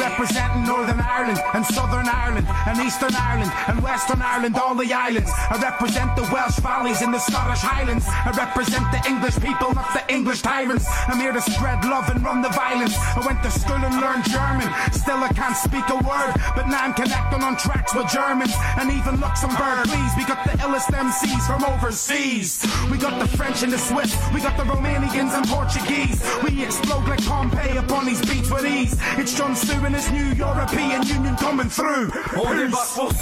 [0.01, 5.31] Representing Northern Ireland and Southern Ireland and Eastern Ireland and Western Ireland all the islands.
[5.51, 8.07] I represent the Welsh valleys in the Scottish Highlands.
[8.09, 10.87] I represent the English people not the English tyrants.
[11.09, 12.97] I'm here to spread love and run the violence.
[12.97, 14.68] I went to school and learned German.
[14.92, 18.55] Still I can't speak a word but now I'm connecting on tracks with Germans.
[18.79, 22.64] And even Luxembourg please we got the illest MCs from overseas.
[22.90, 24.16] We got the French and the Swiss.
[24.33, 26.23] We got the Romanians and Portuguese.
[26.42, 28.97] We explode like Pompeii upon these beats with ease.
[29.18, 32.11] It's John Stew and his new European Union coming through.
[32.38, 32.55] On
[32.94, 33.12] pour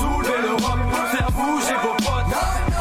[1.33, 2.72] bouger vos potes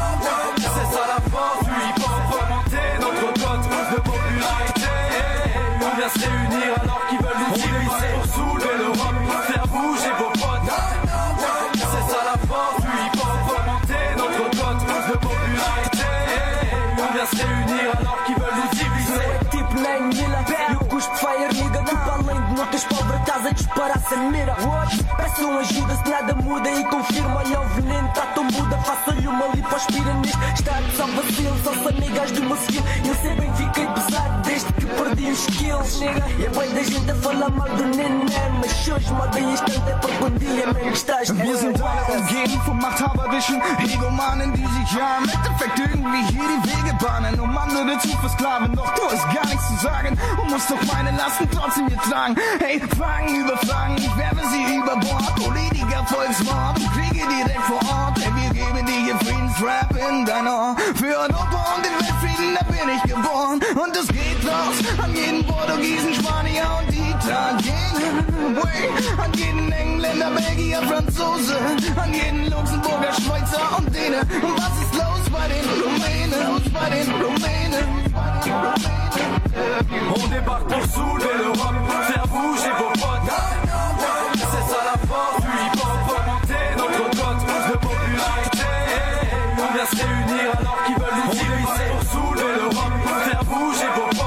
[17.22, 19.12] vient se réunir alors qu'ils veulent nous diviser
[22.56, 24.56] Notas pobre Estás a disparar sem mira?
[25.18, 27.38] Peço ajuda se nada muda E confirma.
[27.38, 32.32] Olha o veneno tão muda Faço-lhe uma lipoaspira nisto Estado só vacilo Só são amigas
[32.32, 32.84] do meu skill.
[33.06, 36.00] Eu sei bem fiquei pesado Desde que perdi os skills.
[36.00, 38.28] Nega E é bem da gente a falar mal do neném
[38.60, 42.78] Mas hoje moda instante É porque um dia mesmo estás Wir sind alle umgeben vom
[42.82, 48.18] Machthaberwischen Egomanen, die sich ja im Endeffekt irgendwie hier die Wege bahnen Um andere zu
[48.18, 51.98] versklaven, doch du hast gar nichts zu sagen Und musst doch meine Lasten trotzdem hier
[51.98, 55.36] tragen Hey, Fragen über Fragen, ich werfe sie über Bord.
[55.36, 58.20] Politiker, Volksmord und Kriege direkt vor Ort.
[58.20, 62.64] Hey, wir geben dir hier Friedensrap in dein Ohr Für Europa und den Weltfrieden, da
[62.66, 63.60] bin ich geboren.
[63.76, 67.82] Und es geht raus an jeden Portugiesen, Spanier und Italiener.
[69.24, 71.58] An jeden Engländer, Belgier, Franzose.
[71.96, 74.22] An jeden Luxemburger, Schweizer und Däne.
[74.42, 76.48] Und was ist los bei den Rumänen?
[76.48, 78.01] Los bei den Rumänen?
[80.14, 81.76] On débarque pour soulever l'Europe
[82.08, 83.32] Faire bouger vos potes.
[84.36, 87.42] C'est ça la force du hip-hop Augmenter notre cote.
[87.72, 88.68] De popularité
[89.58, 92.96] On vient se réunir alors qu'ils veulent nous diviser Pour soulever l'Europe
[93.26, 94.21] Faire bouger vos potes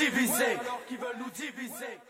[0.00, 2.00] diviser Alors qu'ils veulent nous diviser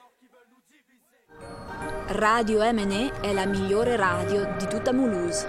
[2.08, 5.48] Radio MNE è la migliore radio di tutta Mulhouse.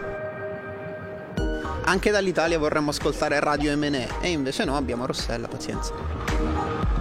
[1.85, 7.00] Anche dall'Italia vorremmo ascoltare Radio MNE e invece no, abbiamo Rossella, pazienza.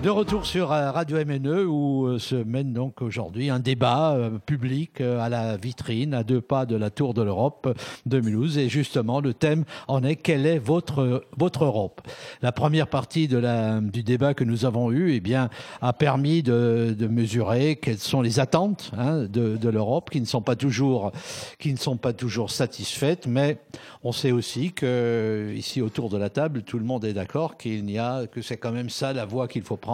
[0.00, 4.38] De retour sur euh, Radio MNE où euh, se mène donc aujourd'hui un débat euh,
[4.38, 8.58] public à la vitrine à deux pas de la Tour de l'Europe de Mulhouse.
[8.58, 12.00] Et justement le thème en est quelle est votre votre Europe?
[12.42, 15.50] La première partie du débat que nous avons eu eh bien
[15.82, 20.42] a permis de, mesurer quelles sont les attentes hein, de, de l'Europe qui ne sont
[20.42, 21.10] pas toujours
[21.58, 23.26] qui ne sont pas toujours satisfaites.
[23.26, 23.58] Mais
[24.04, 27.84] on sait aussi que ici autour de la table tout le monde est d'accord qu'il
[27.84, 29.87] n'y a que c'est quand même ça la voie qu'il faut prendre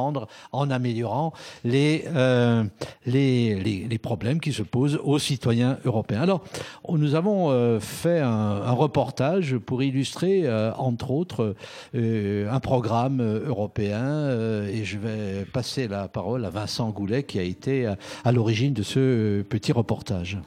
[0.53, 1.33] en améliorant
[1.65, 2.65] les, euh,
[3.07, 6.21] les, problèmes qui se posent aux citoyens européens.
[6.21, 6.45] Alors,
[6.89, 11.55] nous avons euh, fait un, reportage pour illustrer, euh, entre autres,
[11.95, 14.31] un programme européen
[14.69, 17.87] et je vais passer la parole à Vincent Goulet qui a été
[18.25, 20.39] à l'origine de ce petit reportage.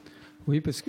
[0.48, 0.88] Oui, parce que,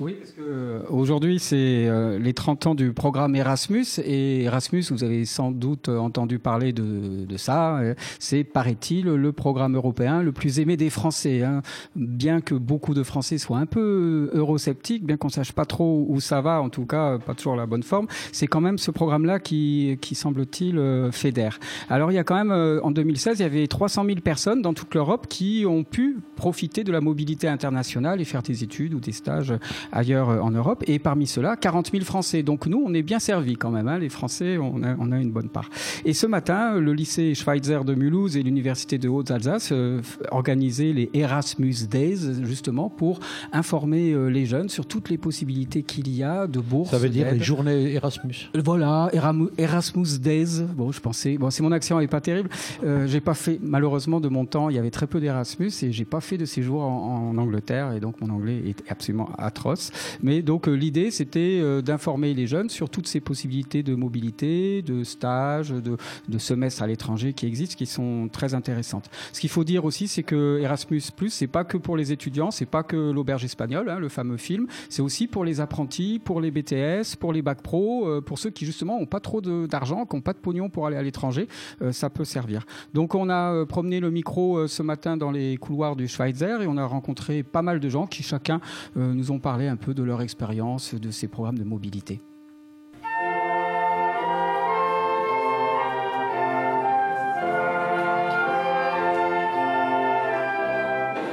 [0.00, 3.86] oui, euh, aujourd'hui, c'est euh, les 30 ans du programme Erasmus.
[4.04, 7.78] Et Erasmus, vous avez sans doute entendu parler de, de ça.
[7.78, 11.44] Euh, C'est, paraît-il, le programme européen le plus aimé des Français.
[11.44, 11.62] hein.
[11.94, 16.18] Bien que beaucoup de Français soient un peu eurosceptiques, bien qu'on sache pas trop où
[16.18, 19.38] ça va, en tout cas, pas toujours la bonne forme, c'est quand même ce programme-là
[19.38, 20.80] qui, qui semble-t-il,
[21.12, 21.60] fédère.
[21.88, 24.74] Alors, il y a quand même, en 2016, il y avait 300 000 personnes dans
[24.74, 29.00] toute l'Europe qui ont pu profiter de la mobilité internationale et faire des études ou
[29.00, 29.54] des stages
[29.92, 30.82] ailleurs euh, en Europe.
[30.86, 32.42] Et parmi ceux-là, 40 000 Français.
[32.42, 33.88] Donc nous, on est bien servis quand même.
[33.88, 33.98] hein.
[33.98, 35.68] Les Français, on a, on a une bonne part.
[36.04, 41.10] Et ce matin, le lycée Schweitzer de Mulhouse et l'université de Haute-Alsace euh, organisaient les
[41.14, 43.20] Erasmus Days, justement, pour
[43.52, 46.90] informer euh, les jeunes sur toutes les possibilités qu'il y a de bourses.
[46.90, 48.50] Ça veut dire les journées Erasmus.
[48.54, 49.10] Voilà,
[49.58, 50.62] Erasmus Days.
[50.76, 51.36] Bon, je pensais.
[51.38, 52.48] Bon, c'est mon accent est pas terrible.
[52.84, 54.70] Euh, j'ai pas fait malheureusement de mon temps.
[54.70, 57.92] Il y avait très peu d'Erasmus et j'ai pas fait de séjour en, en Angleterre
[57.92, 59.90] et donc mon anglais est absolument atroce.
[60.22, 64.82] Mais donc euh, l'idée c'était euh, d'informer les jeunes sur toutes ces possibilités de mobilité,
[64.82, 65.96] de stages, de,
[66.28, 69.10] de semestres à l'étranger qui existent, qui sont très intéressantes.
[69.32, 72.66] Ce qu'il faut dire aussi, c'est que Erasmus c'est pas que pour les étudiants, c'est
[72.66, 74.66] pas que l'auberge espagnole, hein, le fameux film.
[74.88, 78.50] C'est aussi pour les apprentis, pour les BTS, pour les bacs pro, euh, pour ceux
[78.50, 81.48] qui justement ont pas trop d'argent, qui n'ont pas de pognon pour aller à l'étranger,
[81.90, 82.64] ça peut servir.
[82.94, 86.76] Donc on a promené le micro ce matin dans les couloirs du Schweitzer et on
[86.76, 88.60] a rencontré pas mal de gens qui chacun
[88.94, 92.20] nous ont parlé un peu de leur expérience de ces programmes de mobilité.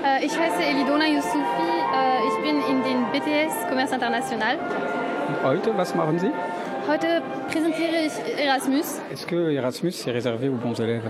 [0.06, 1.70] Äh, Ich heiße Elidona Yusufi.
[1.94, 4.58] Äh, Ich bin in den BTS Commerce International.
[5.28, 6.32] Und heute, was machen Sie?
[6.88, 9.00] Heute präsentiere ich Erasmus.
[9.12, 11.10] Est-ce que Erasmus est réservé aux bons élèves?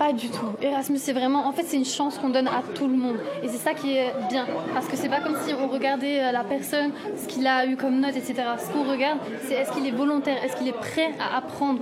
[0.00, 0.46] Pas du tout.
[0.62, 3.16] Erasmus, c'est vraiment, en fait, c'est une chance qu'on donne à tout le monde.
[3.42, 4.46] Et c'est ça qui est bien.
[4.72, 7.76] Parce que c'est pas comme si on regardait euh, la personne, ce qu'il a eu
[7.76, 8.34] comme note, etc.
[8.58, 11.80] Ce qu'on regarde, c'est est-ce qu'il est volontaire, est-ce qu'il est prêt à apprendre.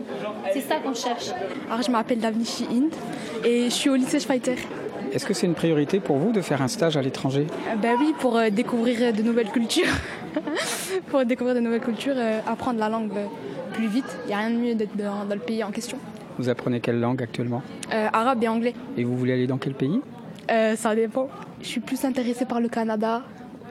[0.52, 1.30] C'est ça qu'on cherche.
[1.70, 2.92] Alors, je m'appelle Davnichi Hind
[3.44, 4.56] et je suis au lycée Schweiter.
[5.12, 7.46] Est-ce que c'est une priorité pour vous de faire un stage à l'étranger?
[7.68, 9.94] Euh, ben oui, pour euh, découvrir de nouvelles cultures.
[11.06, 13.12] pour découvrir de nouvelles cultures, euh, apprendre la langue
[13.74, 14.18] plus vite.
[14.24, 15.98] Il n'y a rien de mieux d'être dans, dans le pays en question.
[16.38, 17.62] Vous apprenez quelle langue actuellement
[17.92, 18.74] Euh, arabe et anglais.
[18.96, 20.00] Et vous voulez aller dans quel pays
[20.50, 21.28] Euh, ça dépend.
[21.60, 23.22] Je suis plus intéressée par le Canada,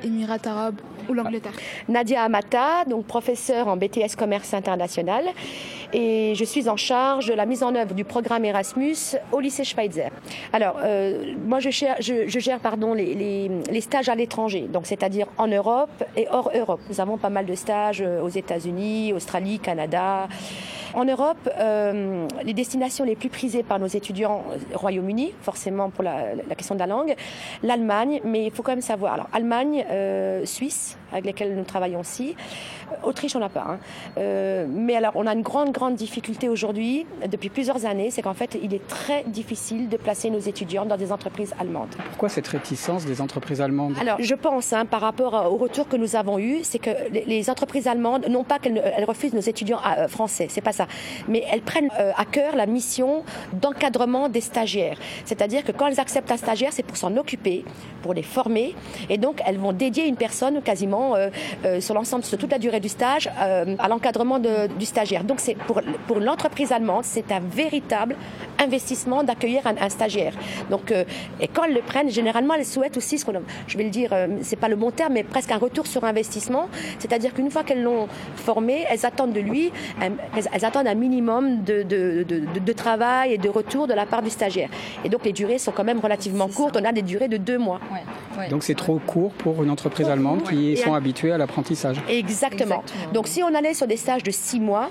[0.03, 1.53] Émirats arabes ou l'Angleterre.
[1.87, 5.23] Nadia Amata, donc professeure en BTS Commerce International,
[5.93, 8.97] et je suis en charge de la mise en œuvre du programme Erasmus
[9.31, 10.09] au lycée Schweitzer.
[10.51, 14.67] Alors, euh, moi, je gère, je, je gère pardon, les, les- les stages à l'étranger,
[14.71, 16.81] donc c'est-à-dire en Europe et hors Europe.
[16.89, 20.27] Nous avons pas mal de stages aux États-Unis, Australie, Canada.
[20.97, 24.43] En Europe, euh, les destinations les plus prisées par nos étudiants,
[24.73, 27.13] Royaume-Uni, forcément pour la, la question de la langue,
[27.61, 31.99] l'Allemagne, mais il faut quand même savoir, alors Allemagne, euh, Suisse, avec lesquels nous travaillons
[32.01, 32.35] aussi,
[32.91, 33.65] Euh, Autriche, on n'a pas.
[33.67, 33.79] hein.
[34.17, 38.33] Euh, mais alors, on a une grande, grande difficulté aujourd'hui, depuis plusieurs années, c'est qu'en
[38.33, 41.89] fait, il est très difficile de placer nos étudiants dans des entreprises allemandes.
[42.09, 45.97] Pourquoi cette réticence des entreprises allemandes Alors, je pense, hein, par rapport au retour que
[45.97, 49.79] nous avons eu, c'est que les, entreprises allemandes, non pas qu'elles elles refusent nos étudiants
[49.85, 50.87] euh, français, c'est pas ça,
[51.27, 54.97] mais elles prennent euh, à cœur la mission d'encadrement des stagiaires.
[55.25, 57.65] C'est-à-dire que quand elles acceptent un stagiaire, c'est pour s'en occuper,
[58.01, 58.75] pour les former,
[59.09, 61.29] et donc elles vont dédier une personne quasiment euh,
[61.65, 65.23] euh, sur l'ensemble, sur toute la durée du stage, euh, à l'encadrement de- du stagiaire.
[65.23, 68.15] Donc, c'est pour, pour l'entreprise allemande, c'est un véritable
[68.59, 70.33] investissement d'accueillir un, un stagiaire.
[70.69, 71.03] Donc, euh,
[71.39, 73.33] et quand elles le prennent, généralement, elles souhaitent aussi ce qu'on,
[73.67, 76.03] je vais le dire, euh, c'est pas le bon terme, mais presque un retour sur
[76.03, 76.67] investissement.
[76.99, 79.71] C'est-à-dire qu'une fois qu'elles l'ont formé, elles attendent de lui,
[80.01, 80.13] elles,
[80.53, 84.05] elles attendent un minimum de, de, de, de- de travail et de retour de la
[84.05, 84.69] part du stagiaire.
[85.05, 86.77] Et donc, les durées sont quand même relativement courtes.
[86.79, 87.79] On a des durées de deux mois.
[88.51, 91.97] Donc c'est trop court pour une entreprise allemande qui Et sont habituées à l'apprentissage.
[92.09, 92.83] Exactement.
[93.13, 94.89] Donc si on allait sur des stages de six mois,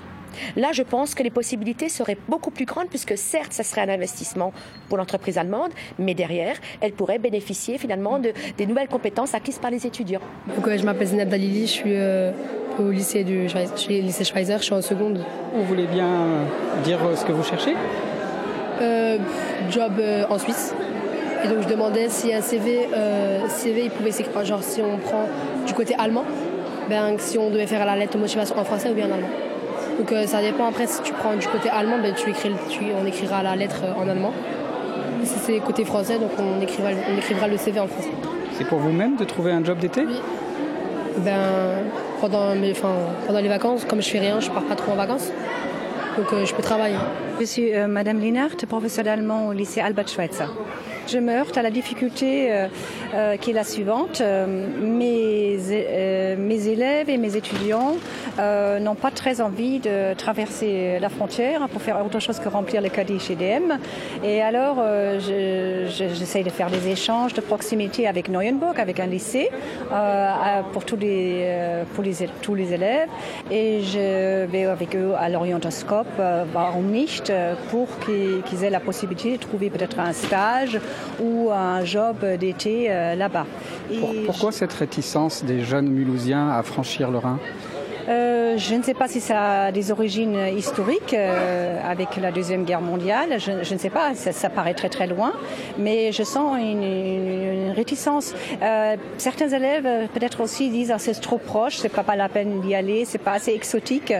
[0.55, 3.89] là je pense que les possibilités seraient beaucoup plus grandes puisque certes ça serait un
[3.89, 4.53] investissement
[4.87, 9.71] pour l'entreprise allemande, mais derrière elle pourrait bénéficier finalement de, des nouvelles compétences acquises par
[9.71, 10.21] les étudiants.
[10.55, 12.31] Donc, ouais, je m'appelle Zineb Dalili, je suis euh,
[12.79, 15.23] au lycée du je suis lycée Schweizer, je suis en seconde.
[15.53, 16.43] Vous voulez bien euh,
[16.83, 17.75] dire euh, ce que vous cherchez?
[18.81, 19.17] Euh,
[19.71, 20.75] job euh, en Suisse.
[21.43, 24.97] Et donc je demandais si un CV, euh, CV il pouvait s'écrire, genre si on
[24.97, 25.25] prend
[25.65, 26.23] du côté allemand,
[26.89, 29.27] ben, si on devait faire la lettre de motivation en français ou bien en allemand.
[29.99, 32.85] Donc euh, ça dépend après si tu prends du côté allemand, ben, tu écris, tu-
[33.01, 34.33] on écrira la lettre euh, en allemand.
[35.21, 38.09] Et si c'est côté français, donc on écrira, on écrira le CV en français.
[38.53, 40.03] C'est pour vous-même de trouver un job d'été?
[41.17, 41.83] Ben,
[42.21, 42.93] pendant, mes, enfin,
[43.25, 45.31] pendant les vacances, comme je fais rien, je pars pas trop en vacances.
[46.17, 46.95] Donc euh, je peux travailler.
[47.39, 50.45] Je suis euh, Madame Linert, professeure d'allemand au lycée Albert Schweitzer.
[51.07, 52.67] Je me heurte à la difficulté euh,
[53.15, 54.19] euh, qui est la suivante.
[54.19, 57.95] Euh, mes, euh, mes élèves et mes étudiants
[58.81, 62.89] n'ont pas très envie de traverser la frontière pour faire autre chose que remplir le
[62.89, 63.71] caddie chez DM.
[64.23, 69.07] Et alors, euh, je- j'essaye de faire des échanges de proximité avec Neuenburg, avec un
[69.07, 69.49] lycée,
[70.73, 71.47] pour, tous les,
[71.95, 73.09] pour les, tous les élèves.
[73.49, 76.07] Et je vais avec eux à l'orientoscope,
[76.53, 77.31] warum nicht,
[77.71, 80.79] pour qu'ils aient la possibilité de trouver peut-être un stage
[81.19, 83.45] ou un job d'été euh, là-bas.
[84.25, 87.39] Pourquoi cette réticence des jeunes Mulhousiens à franchir le Rhin?
[88.07, 92.63] Euh, je ne sais pas si ça a des origines historiques euh, avec la Deuxième
[92.63, 93.39] Guerre mondiale.
[93.39, 95.33] Je, je ne sais pas, ça, ça paraît très très loin.
[95.77, 98.33] Mais je sens une, une- réticence.
[98.63, 102.61] Euh, certains élèves peut-être aussi disent ah, c'est trop proche, c'est pas, pas la peine
[102.61, 104.13] d'y aller, c'est pas assez exotique.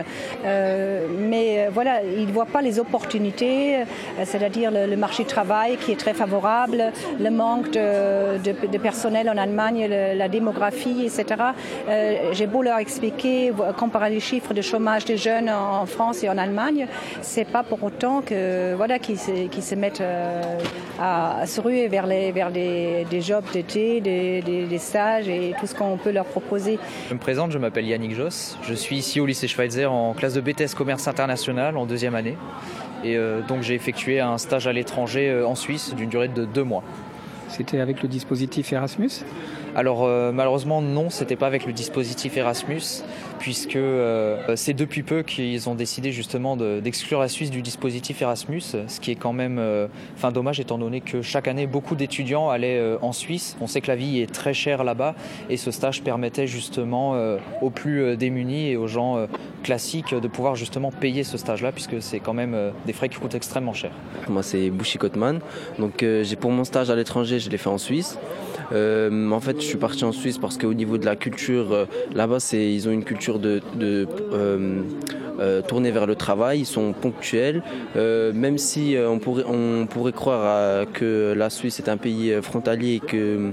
[0.44, 3.84] Euh, mais voilà, ils ne voient pas les opportunités, euh,
[4.24, 8.78] c'est-à-dire le, le marché du travail qui est très favorable, le manque de, de- de
[8.78, 11.24] personnel en Allemagne, le- la démographie, etc.
[12.32, 16.36] J'ai beau leur expliquer, comparer les chiffres de chômage des jeunes en, France et en
[16.36, 16.86] Allemagne,
[17.22, 20.42] c'est pas pour autant que voilà qu'ils se, mettent euh,
[21.00, 25.28] à, à se ruer vers les vers les, des jobs d'été, des, des- des stages
[25.28, 26.78] et tout ce qu'on peut leur proposer.
[27.08, 28.58] Je me présente, je m'appelle Yannick Joss.
[28.62, 32.36] Je suis ici au lycée Schweitzer en classe de BTS Commerce International en deuxième année.
[33.04, 36.44] Et euh, donc j'ai effectué un stage à l'étranger euh, en Suisse d'une durée de
[36.44, 36.82] deux mois.
[37.48, 39.10] C'était avec le dispositif Erasmus?
[39.76, 42.82] Alors euh, malheureusement non, c'était pas avec le dispositif Erasmus,
[43.38, 48.20] puisque euh, c'est depuis peu qu'ils ont décidé justement de- d'exclure la Suisse du dispositif
[48.22, 49.86] Erasmus, ce qui est quand même euh,
[50.16, 53.56] enfin dommage étant donné que chaque année beaucoup d'étudiants allaient euh, en Suisse.
[53.60, 55.14] On sait que la vie est très chère là-bas
[55.50, 56.98] et ce stage permettait justement
[57.62, 59.26] aux plus démunis et aux gens
[59.62, 63.34] classiques de pouvoir justement payer ce stage-là, puisque c'est quand même des frais qui coûtent
[63.34, 63.90] extrêmement cher.
[64.28, 65.40] Moi, c'est Bouchy Kotman.
[65.78, 68.18] Donc, j'ai pour mon stage à l'étranger, je l'ai fait en Suisse.
[68.72, 71.86] Euh, en fait, je suis parti en Suisse parce qu'au niveau de la culture, euh,
[72.14, 76.60] là-bas, c'est ils ont une culture de, de euh, tournée vers le travail.
[76.60, 77.62] Ils sont ponctuels,
[77.94, 83.00] même si on pourrait on pourrait croire que la Suisse est un pays frontalier et
[83.00, 83.52] que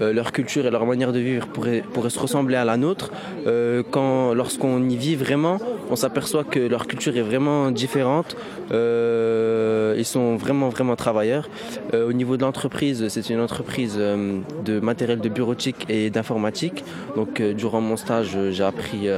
[0.00, 3.10] euh, leur culture et leur manière de vivre pourraient, pourraient se ressembler à la nôtre.
[3.46, 5.58] Euh, quand, lorsqu'on y vit vraiment,
[5.90, 8.36] on s'aperçoit que leur culture est vraiment différente.
[8.70, 11.48] Euh, ils sont vraiment, vraiment travailleurs.
[11.94, 16.84] Euh, au niveau de l'entreprise, c'est une entreprise euh, de matériel de bureautique et d'informatique.
[17.16, 19.08] Donc, euh, durant mon stage, j'ai appris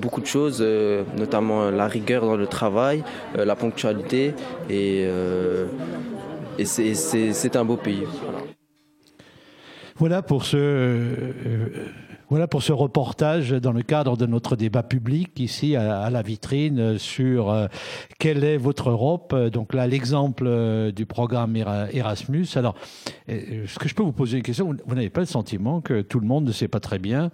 [0.00, 0.64] beaucoup de choses,
[1.16, 3.02] notamment la rigueur dans le travail,
[3.36, 4.34] la ponctualité
[4.68, 5.06] et,
[6.58, 8.04] et c'est- un beau pays.
[10.00, 11.66] Voilà pour ce, euh,
[12.30, 16.96] voilà pour ce reportage dans le cadre de notre débat public ici à, la vitrine
[16.96, 17.66] sur euh,
[18.20, 19.34] quelle est votre Europe?
[19.34, 22.46] Donc là, l'exemple euh, du programme Era- Erasmus.
[22.54, 22.76] Alors,
[23.28, 26.02] euh, est-ce que je peux vous poser une question Vous, n'avez pas le sentiment que
[26.02, 27.32] tout le monde ne sait pas très bien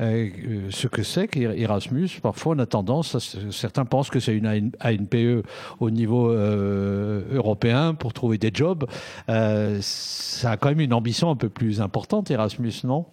[0.00, 3.18] euh, euh, ce que c'est qu'Erasmus Parfois, on a tendance,
[3.50, 5.46] certains pensent que c'est une ANPE
[5.78, 8.86] au niveau euh, européen pour trouver des jobs.
[9.28, 13.04] Euh, ça a quand même une ambition un peu plus importante, Erasmus, non?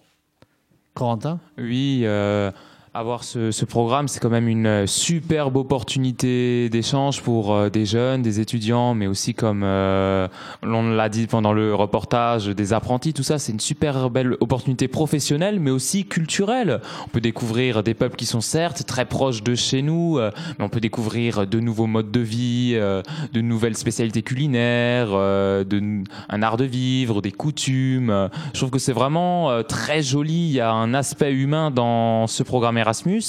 [0.96, 1.38] Corentin?
[1.58, 2.50] Oui, euh,
[2.96, 8.22] avoir ce, programme, c'est quand même une euh, superbe opportunité d'échange pour euh, des jeunes,
[8.22, 10.28] des étudiants, mais aussi comme euh,
[10.62, 14.88] l'on l'a dit pendant le reportage, des apprentis, tout ça, c'est une super belle opportunité
[14.88, 16.80] professionnelle, mais aussi culturelle.
[17.04, 20.64] On peut découvrir des peuples qui sont certes très proches de chez nous, euh, mais
[20.64, 26.56] on peut découvrir de nouveaux modes de vie, de nouvelles spécialités culinaires, de, un art
[26.56, 28.30] de vivre, des coutumes.
[28.52, 30.48] Je trouve que c'est vraiment très joli.
[30.48, 33.22] Il y a un aspect humain dans ce programme Erasmus.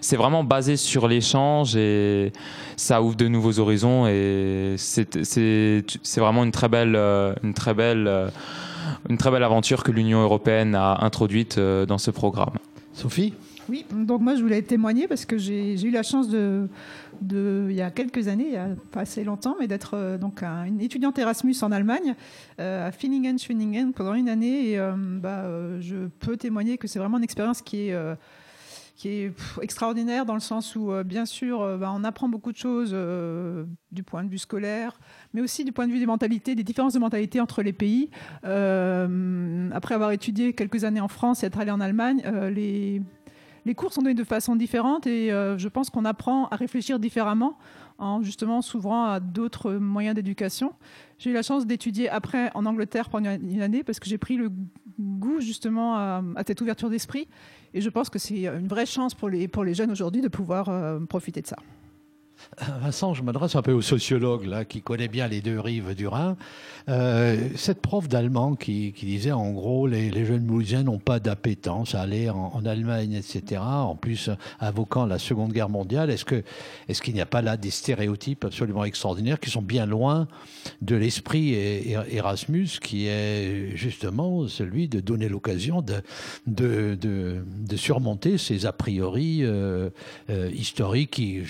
[0.00, 2.32] C'est vraiment basé sur l'échange et
[2.76, 5.82] ça ouvre de nouveaux horizons et c'est
[6.18, 8.28] vraiment une très belle, euh, une très belle, euh,
[9.08, 12.54] une très belle aventure que l'Union européenne a introduite euh, dans ce programme.
[12.92, 13.34] Sophie?
[13.68, 16.68] Oui, donc moi je voulais témoigner parce que j'ai eu la chance de,
[17.20, 20.18] de, il y a quelques années, il y a pas assez longtemps, mais d'être euh,
[20.18, 22.14] donc un- une étudiante Erasmus en Allemagne,
[22.60, 24.70] euh, à Finningen, Schwenningen pendant une année.
[24.70, 28.14] Et euh, bah, euh, je peux témoigner que c'est vraiment une expérience qui est euh,
[29.02, 32.52] qui est extraordinaire dans le sens où, euh, bien sûr, euh, bah, on apprend beaucoup
[32.52, 35.00] de choses euh, du point de vue scolaire,
[35.34, 38.10] mais aussi du point de vue des mentalités, des différences de mentalité entre les pays.
[38.44, 42.22] Après avoir étudié quelques années en France et être allé en Allemagne,
[42.54, 43.02] les,
[43.64, 47.58] les cours sont donnés de façon différente et je pense qu'on apprend à réfléchir différemment
[48.02, 50.74] en justement s'ouvrant à d'autres moyens d'éducation.
[51.18, 54.36] J'ai eu la chance d'étudier après en Angleterre pendant une année parce que j'ai pris
[54.36, 54.50] le
[54.98, 57.28] goût justement à, à cette ouverture d'esprit
[57.74, 60.28] et je pense que c'est une vraie chance pour les, pour les jeunes aujourd'hui de
[60.28, 61.56] pouvoir euh, profiter de ça.
[62.60, 66.06] Vincent, je m'adresse un peu au sociologue là, qui connaît bien les deux rives du
[66.06, 66.36] Rhin.
[66.88, 71.94] Euh, cette prof d'allemand qui, disait en gros les, les jeunes Mulhousiens n'ont pas d'appétence
[71.94, 73.60] à aller en, Allemagne, etc.
[73.60, 74.30] En plus,
[74.60, 76.42] invoquant la Seconde Guerre mondiale, est-ce que
[77.02, 80.28] qu'il n'y a pas là des stéréotypes absolument extraordinaires qui sont bien loin
[80.80, 85.82] de l'esprit Erasmus, qui est justement celui de donner l'occasion
[86.46, 89.90] de surmonter ces a priori euh,
[90.30, 91.42] euh, historiques qui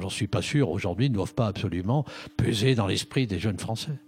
[0.00, 2.04] j'en suis pas sûr, aujourd'hui ne doivent pas absolument
[2.36, 3.98] peser dans l'esprit des jeunes Français.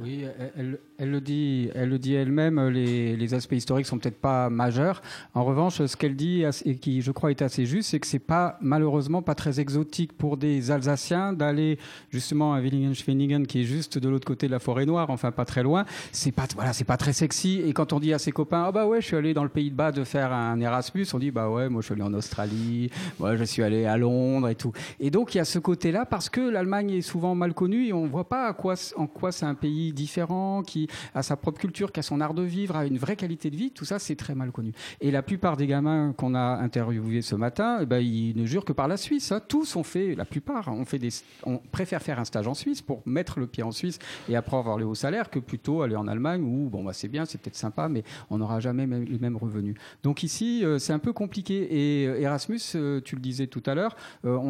[0.00, 0.24] Oui,
[0.56, 2.68] elle, le dit, elle le dit elle-même.
[2.68, 5.02] Les, les, aspects historiques sont peut-être pas majeurs.
[5.34, 8.20] En revanche, ce qu'elle dit et qui, je crois, est assez juste, c'est que c'est
[8.20, 11.78] pas malheureusement pas très exotique pour des Alsaciens d'aller
[12.10, 15.44] justement à Willingen-Schwenningen, qui est juste de l'autre côté de la forêt noire, enfin pas
[15.44, 15.84] très loin.
[16.12, 17.60] C'est pas voilà, c'est pas très sexy.
[17.64, 19.48] Et quand on dit à ses copains, ah bah ouais, je suis allé dans le
[19.48, 22.02] Pays de Bas de faire un Erasmus, on dit bah ouais, moi je suis allé
[22.02, 24.72] en Australie, moi je suis allé à Londres et tout.
[25.00, 27.92] Et donc il y a ce côté-là parce que l'Allemagne est souvent mal connue et
[27.92, 31.60] on voit pas à quoi, en quoi c'est un pays différent, qui a sa propre
[31.60, 33.98] culture, qui a son art de vivre, a une vraie qualité de vie, tout ça
[33.98, 34.72] c'est très mal connu.
[35.00, 38.64] Et la plupart des gamins qu'on a interviewés ce matin, eh ben, ils ne jurent
[38.64, 39.32] que par la Suisse.
[39.32, 39.40] Hein.
[39.46, 41.10] Tous ont fait, la plupart, on, fait des,
[41.44, 44.56] on préfère faire un stage en Suisse pour mettre le pied en Suisse et après
[44.56, 47.38] avoir le haut salaire que plutôt aller en Allemagne où, bon, bah, c'est bien, c'est
[47.40, 49.74] peut-être sympa, mais on n'aura jamais les mêmes revenus.
[50.02, 52.02] Donc ici, euh, c'est un peu compliqué.
[52.02, 53.96] Et euh, Erasmus, euh, tu le disais tout à l'heure,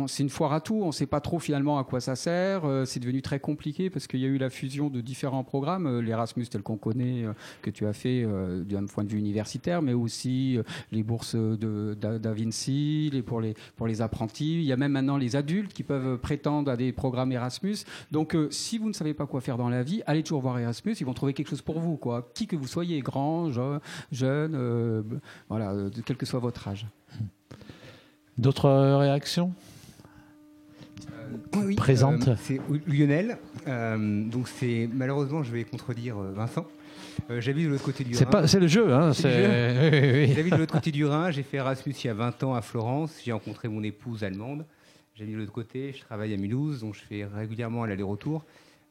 [0.06, 0.80] c'est une foire à tout.
[0.82, 2.62] On ne sait pas trop finalement à quoi ça sert.
[2.84, 6.00] C'est devenu très compliqué parce qu'il y a eu la fusion de différents programmes, euh,
[6.00, 7.24] l'Erasmus tel qu'on connaît,
[7.62, 8.26] que tu as fait
[8.64, 10.58] d'un point de vue universitaire, mais aussi
[10.92, 14.54] les bourses de, Da Vinci, les, pour, les, pour les apprentis.
[14.54, 17.78] Il y a même maintenant les adultes qui peuvent prétendre à des programmes Erasmus.
[18.10, 20.94] Donc, si vous ne savez pas quoi faire dans la vie, allez toujours voir Erasmus.
[21.00, 22.28] Ils vont trouver quelque chose pour vous, quoi.
[22.34, 23.80] Qui que vous soyez, grand, jeune,
[24.12, 25.04] jeune
[25.48, 25.74] voilà,
[26.04, 26.86] quel que soit votre âge.
[28.38, 29.52] D'autres réactions?
[31.56, 32.28] Oui, présente.
[32.28, 33.38] Euh, c'est Lionel.
[33.66, 36.66] Euh, donc c'est malheureusement, je vais contredire Vincent.
[37.30, 38.46] Euh, J'habite de l'autre côté du Rhin.
[38.46, 38.92] C'est le jeu.
[38.92, 41.30] Hein, J'habite de l'autre côté du Rhin.
[41.30, 43.20] J'ai fait Erasmus il y a 20 ans à Florence.
[43.24, 44.64] J'ai rencontré mon épouse allemande.
[45.14, 45.92] J'habite de l'autre côté.
[45.92, 48.44] Je travaille à Mulhouse, donc je fais régulièrement l'aller-retour.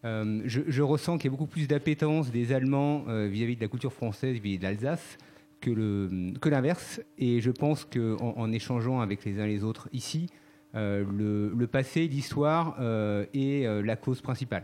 [0.05, 3.61] Euh, je, je, ressens qu'il y a beaucoup plus d'appétence des Allemands vis-à-vis -vis de
[3.61, 5.17] la culture française, vis-à-vis -vis de l'Alsace,
[5.61, 6.97] que l'inverse.
[6.97, 10.46] Que Et je pense qu'en en, en échangeant avec les uns les autres ici, euh,
[10.73, 14.63] le, le, passé, l'histoire euh, est euh, la cause principale.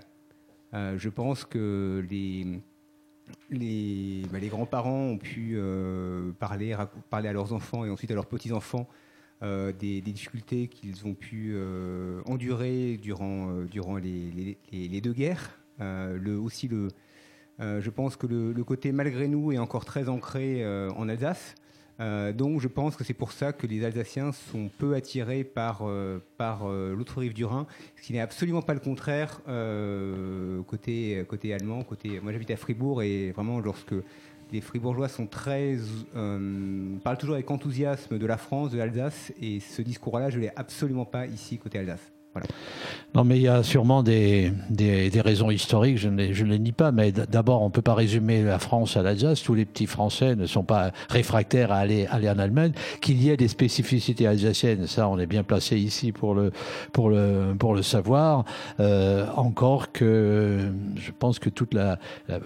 [0.74, 2.62] je pense que les,
[3.50, 5.58] les, bah, grands-parents ont pu
[6.40, 6.76] parler,
[7.10, 8.88] parler à leurs enfants et ensuite à leurs petits-enfants
[9.42, 11.56] des, difficultés qu'ils ont pu
[12.26, 15.60] endurer durant, durant les, les, deux guerres.
[15.80, 16.88] le, aussi, le,
[17.60, 21.56] je pense que le, côté malgré nous est encore très ancré en Alsace.
[22.00, 25.82] Euh, donc je pense que c'est pour ça que les Alsaciens sont peu attirés par,
[25.84, 29.42] euh, par euh, l'autre rive du Rhin, ce qui n'est absolument pas le contraire
[30.68, 31.84] côté, côté allemand.
[31.84, 33.94] Côté, moi j'habite à Fribourg et vraiment lorsque
[34.52, 35.78] les Fribourgeois sont très,
[37.04, 41.06] parlent toujours avec enthousiasme de la France, de l'Alsace, et ce discours-là je l'ai absolument
[41.06, 42.12] pas ici côté Alsace.
[43.16, 46.92] Non, mais il y a sûrement des, des, raisons historiques, je ne, les nie pas,
[46.92, 49.44] mais d'abord, on ne peut pas résumer la France à l'Alsace.
[49.44, 52.72] Tous les petits Français ne sont pas réfractaires à aller, aller en Allemagne.
[53.02, 56.52] Qu'il y ait des spécificités alsaciennes, ça, on est bien placé ici pour le,
[56.92, 58.46] pour le, pour le savoir.
[58.80, 62.40] Euh, encore que je pense que toute la, la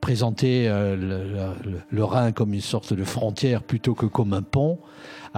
[0.00, 1.52] présenter euh,
[1.90, 4.78] le Rhin comme une sorte de frontière plutôt que comme un pont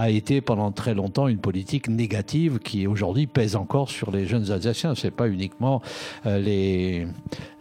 [0.01, 4.51] a été pendant très longtemps une politique négative qui aujourd'hui pèse encore sur les jeunes
[4.51, 4.95] Alsaciens.
[4.95, 5.79] C'est pas uniquement
[6.25, 7.05] euh, les,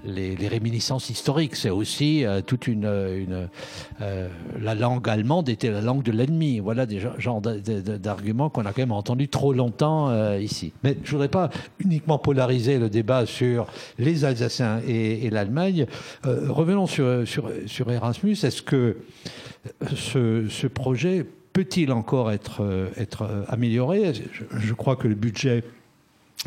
[0.06, 4.28] les, réminiscences historiques, c'est aussi euh, toute une, euh,
[4.58, 6.60] la langue allemande était la langue de l'ennemi.
[6.60, 10.72] Voilà des genres d'arguments qu'on a quand même entendu trop longtemps ici.
[10.82, 13.66] Mais je voudrais pas uniquement polariser le débat sur
[13.98, 15.84] les Alsaciens et, l'Allemagne.
[16.24, 17.28] revenons sur,
[17.66, 18.32] sur, Erasmus.
[18.42, 18.96] Est-ce que
[19.94, 24.12] ce projet peut-il encore être, être amélioré?
[24.14, 25.64] Je, je crois que le budget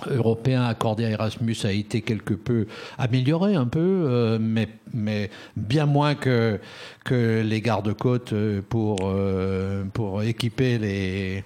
[0.08, 2.66] européen accordé à Erasmus a été quelque peu
[2.98, 6.60] amélioré un peu, euh, mais, mais bien moins que,
[7.06, 8.34] que les gardes-côtes
[8.70, 11.44] pour, euh, pour équiper les,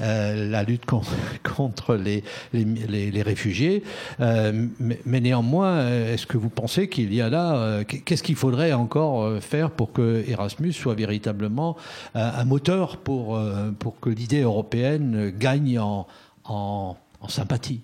[0.00, 1.10] euh, la lutte contre,
[1.56, 2.22] contre les,
[2.52, 3.82] les, les, les réfugiés.
[4.20, 8.36] Euh, mais, mais néanmoins, est-ce que vous pensez qu'il y a là, euh, qu'est-ce qu'il
[8.36, 11.76] faudrait encore faire pour que Erasmus soit véritablement
[12.14, 13.38] un moteur pour,
[13.78, 16.06] pour que l'idée européenne gagne en,
[16.44, 17.80] en en sympathie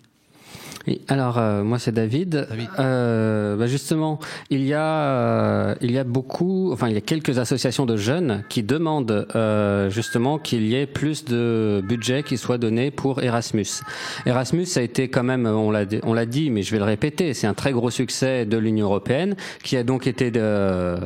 [0.87, 2.47] Oui, alors euh, moi c'est David.
[2.79, 4.19] Euh, bah, justement,
[4.51, 7.97] il y a euh, il y a beaucoup, enfin il y a quelques associations de
[7.97, 13.23] jeunes qui demandent euh, justement qu'il y ait plus de budget qui soit donné pour
[13.23, 13.83] Erasmus.
[14.27, 16.85] Erasmus ça a été quand même, on l'a on l'a dit, mais je vais le
[16.85, 20.97] répéter, c'est un très gros succès de l'Union européenne qui a donc été de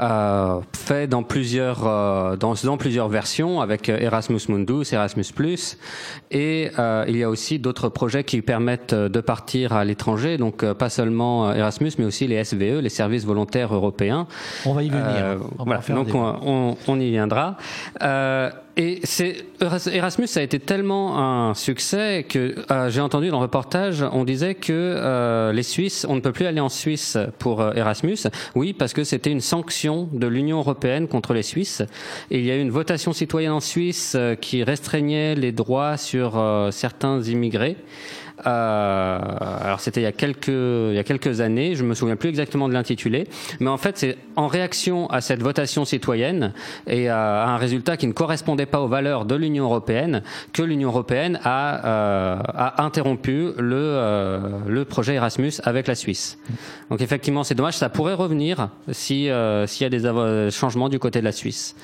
[0.00, 5.78] euh, fait dans plusieurs euh, dans, dans, plusieurs versions avec Erasmus Mundus, Erasmus Plus,
[6.30, 10.62] et euh, il y a aussi d'autres projets qui permettent de partir à l'étranger, donc
[10.62, 14.26] euh, pas seulement Erasmus, mais aussi les SVE, les services volontaires européens.
[14.64, 15.04] On va y venir.
[15.06, 17.56] Euh, on voilà, donc on, on, on, y viendra.
[18.76, 24.02] Et c'est Erasmus a été tellement un succès que euh, j'ai entendu dans le reportage,
[24.12, 27.74] on disait que euh, les Suisses, on ne peut plus aller en Suisse pour euh,
[27.74, 28.16] Erasmus.
[28.54, 31.82] Oui, parce que c'était une sanction de l'Union européenne contre les Suisses.
[32.30, 37.20] Il y a eu une votation citoyenne en Suisse qui restreignait les droits sur certains
[37.22, 37.76] immigrés.
[38.46, 39.18] Euh,
[39.60, 42.28] alors c'était il y a quelques il y a quelques années, je me souviens plus
[42.28, 43.28] exactement de l'intitulé,
[43.60, 46.52] mais en fait c'est en réaction à cette votation citoyenne
[46.86, 50.22] et à, un résultat qui ne correspondait pas aux valeurs de l'Union européenne
[50.52, 56.38] que l'Union européenne a, euh, a interrompu le euh, le projet Erasmus avec la Suisse.
[56.90, 60.98] Donc effectivement c'est dommage, ça pourrait revenir si euh, s'il y a des changements du
[60.98, 61.76] côté de la Suisse.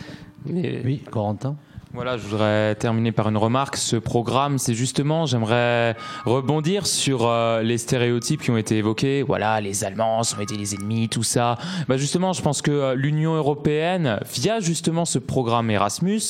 [0.46, 1.56] Oui, Corentin.
[1.94, 3.76] Voilà, je voudrais terminer par une remarque.
[3.78, 9.22] Ce programme, c'est justement, j'aimerais rebondir sur euh, les stéréotypes qui ont été évoqués.
[9.22, 11.56] Voilà, les Allemands ont été les ennemis, tout ça.
[11.88, 16.20] Bah justement, je pense que euh, l'Union européenne, via justement ce programme Erasmus,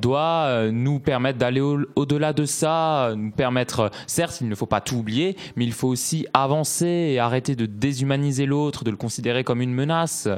[0.00, 4.80] doit euh, nous permettre d'aller au-delà de ça, nous permettre, certes, il ne faut pas
[4.80, 9.44] tout oublier, mais il faut aussi avancer et arrêter de déshumaniser l'autre, de le considérer
[9.44, 10.28] comme une menace.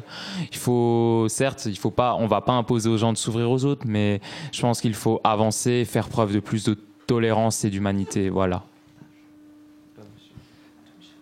[0.52, 3.64] Il faut, certes, il faut pas, on va pas imposer aux gens de s'ouvrir aux
[3.64, 4.20] autres, mais
[4.60, 8.28] pense qu'il faut avancer, faire preuve de plus de tolérance et d'humanité.
[8.30, 8.64] Voilà.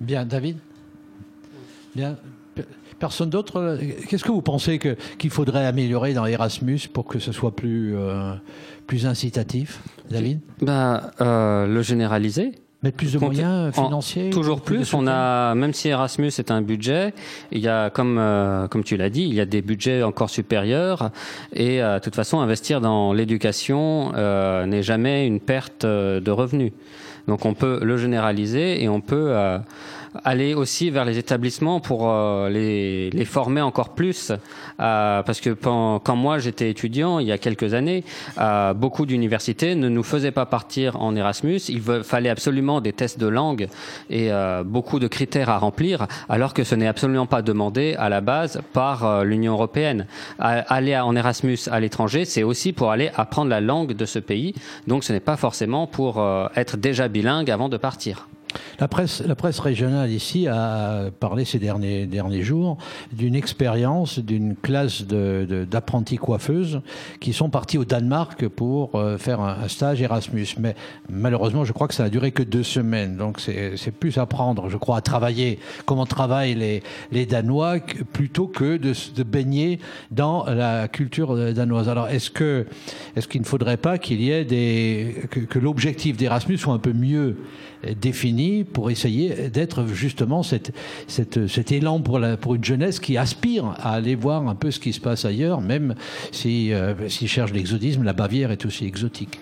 [0.00, 0.58] Bien, David?
[1.94, 2.16] Bien.
[2.98, 3.78] Personne d'autre?
[4.08, 7.94] Qu'est-ce que vous pensez que, qu'il faudrait améliorer dans Erasmus pour que ce soit plus,
[7.94, 8.34] euh,
[8.86, 10.40] plus incitatif, David?
[10.60, 12.52] Bah, euh, Le généraliser.
[12.90, 14.76] Plus de moyens financiers Toujours plus.
[14.76, 17.14] plus on a, même si Erasmus est un budget,
[17.52, 20.30] il y a, comme, euh, comme tu l'as dit, il y a des budgets encore
[20.30, 21.10] supérieurs.
[21.52, 26.72] Et euh, de toute façon, investir dans l'éducation euh, n'est jamais une perte de revenus.
[27.28, 29.34] Donc on peut le généraliser et on peut
[30.24, 34.30] aller aussi vers les établissements pour euh, les, les, former encore plus.
[34.30, 38.04] Euh, parce que quand, quand moi j'étais étudiant, il y a quelques années,
[38.38, 41.60] euh, beaucoup d'universités ne nous faisaient pas partir en Erasmus.
[41.68, 43.68] Il fallait absolument des tests de langue
[44.10, 48.08] et euh, beaucoup de critères à remplir, alors que ce n'est absolument pas demandé à
[48.08, 50.06] la base par euh, l'Union européenne.
[50.38, 54.54] aller en Erasmus à l'étranger, c'est aussi pour aller apprendre la langue de ce pays.
[54.86, 58.28] Donc ce n'est pas forcément pour euh, être déjà bilingue avant de partir.
[58.78, 62.76] La presse, régionale ici a parlé ces derniers, jours
[63.12, 66.80] d'une expérience d'une classe d'apprentis coiffeuses
[67.20, 70.46] qui sont partis au Danemark pour euh, faire un, stage Erasmus.
[70.58, 70.74] Mais
[71.08, 73.16] malheureusement, je crois que ça a duré que deux semaines.
[73.16, 76.82] Donc c'est plus apprendre, je crois, à travailler, comment travaillent les,
[77.12, 77.78] les Danois,
[78.12, 79.80] plutôt que de, baigner
[80.10, 81.88] dans la culture danoise.
[81.88, 86.78] Alors est-ce qu'il ne faudrait pas qu'il y ait des que l'objectif d'Erasmus soit un
[86.78, 87.36] peu mieux
[87.94, 94.48] défini pour essayer d'être justement cet élan pour, une jeunesse qui aspire à aller voir
[94.48, 95.94] un peu ce qui se passe ailleurs, même
[96.32, 99.38] si, euh, s'ils cherchent l'exotisme, la Bavière est aussi exotique.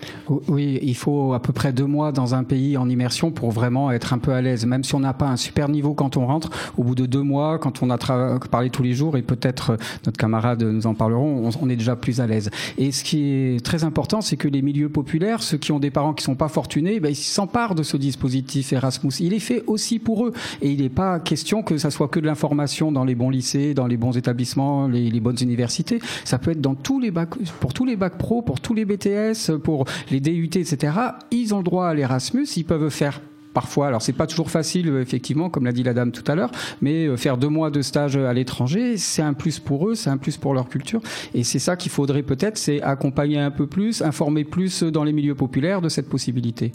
[0.47, 3.91] Oui, il faut à peu près deux mois dans un pays en immersion pour vraiment
[3.91, 4.65] être un peu à l'aise.
[4.65, 7.21] Même si on n'a pas un super niveau quand on rentre, au bout de deux
[7.21, 11.49] mois, quand on a parlé tous les jours, et peut-être notre camarade nous en parleront,
[11.61, 12.49] on, est déjà plus à l'aise.
[12.77, 15.91] Et ce qui est très important, c'est que les milieux populaires, ceux qui ont des
[15.91, 18.34] parents qui sont pas fortunés, ben, ils s'emparent de ce dispositif
[18.71, 19.11] Erasmus.
[19.19, 20.33] Il est fait aussi pour eux.
[20.61, 23.73] Et il n'est pas question que ça soit que de l'information dans les bons lycées,
[23.73, 25.99] dans les bons établissements, les, les, bonnes universités.
[26.23, 28.85] Ça peut être dans tous les bacs, pour tous les bacs pro, pour tous les
[28.85, 30.93] BTS, pour les DUT, etc.
[31.31, 32.47] Ils ont le droit à l'Erasmus.
[32.57, 33.21] Ils peuvent faire
[33.55, 33.87] parfois.
[33.87, 37.17] Alors c'est pas toujours facile, effectivement, comme l'a dit la dame tout à l'heure, mais
[37.17, 40.37] faire deux mois de stage à l'étranger, c'est un plus pour eux, c'est un plus
[40.37, 41.01] pour leur culture,
[41.33, 45.13] et c'est ça qu'il faudrait peut-être, c'est accompagner un peu plus, informer plus dans les
[45.13, 46.73] milieux populaires de cette possibilité.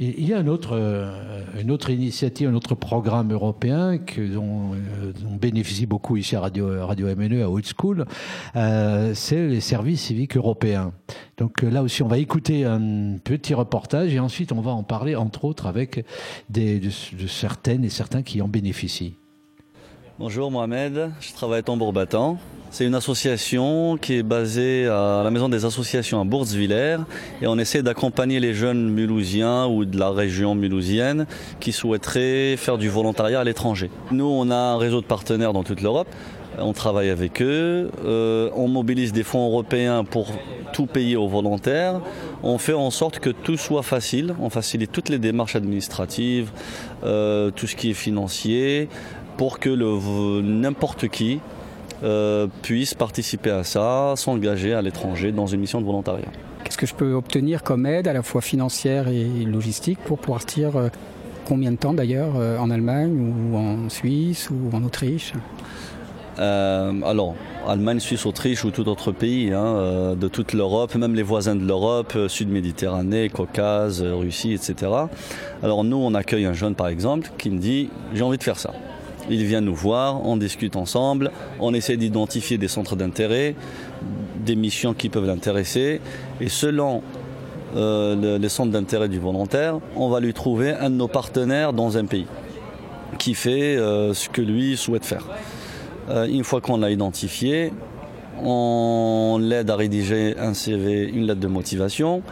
[0.00, 5.34] Il y a euh, une autre initiative, un autre programme européen que, dont, euh, dont
[5.34, 8.06] bénéficie beaucoup ici à Radio, Radio MNE, à Haute School,
[8.54, 10.92] euh, c'est les services civiques européens.
[11.36, 15.16] Donc là aussi, on va écouter un petit reportage et ensuite on va en parler,
[15.16, 16.04] entre autres, avec
[16.48, 16.90] des, de,
[17.20, 19.16] de certaines et certains qui en bénéficient.
[20.20, 22.38] Bonjour Mohamed, je travaille à Tambour-Battant.
[22.72, 26.96] C'est une association qui est basée à la Maison des Associations à Bourzvillers
[27.40, 31.26] et on essaie d'accompagner les jeunes mulhousiens ou de la région mulhousienne
[31.60, 33.92] qui souhaiteraient faire du volontariat à l'étranger.
[34.10, 36.08] Nous, on a un réseau de partenaires dans toute l'Europe.
[36.60, 40.32] On travaille avec eux, euh, on mobilise des fonds européens pour
[40.72, 42.00] tout payer aux volontaires.
[42.42, 46.50] On fait en sorte que tout soit facile, on facilite toutes les démarches administratives,
[47.04, 48.88] euh, tout ce qui est financier,
[49.38, 49.70] pour que
[50.42, 51.40] n'importe qui
[52.02, 56.28] euh, puisse participer à ça, s'engager à l'étranger dans une mission de volontariat.
[56.64, 60.76] Qu'est-ce que je peux obtenir comme aide, à la fois financière et logistique, pour partir
[60.76, 60.88] euh,
[61.46, 65.32] combien de temps d'ailleurs euh, en Allemagne ou en Suisse ou en Autriche?
[66.40, 67.34] Alors,
[67.66, 71.66] Allemagne, Suisse, Autriche ou tout autre pays hein, de toute l'Europe, même les voisins de
[71.66, 74.92] l'Europe, Sud-Méditerranée, Caucase, Russie, etc.
[75.64, 78.56] Alors nous, on accueille un jeune, par exemple, qui me dit j'ai envie de faire
[78.56, 78.72] ça.
[79.30, 83.54] Il vient nous voir, on discute ensemble, on essaie d'identifier des centres d'intérêt,
[84.44, 86.00] des missions qui peuvent l'intéresser,
[86.40, 87.02] et selon
[87.76, 91.74] euh, le- les centres d'intérêt du volontaire, on va lui trouver un de nos partenaires
[91.74, 92.26] dans un pays
[93.18, 95.24] qui fait euh, ce que lui souhaite faire.
[96.08, 97.72] Euh, une fois qu'on l'a identifié,
[98.42, 102.22] on l'aide à rédiger un CV, une lettre de motivation.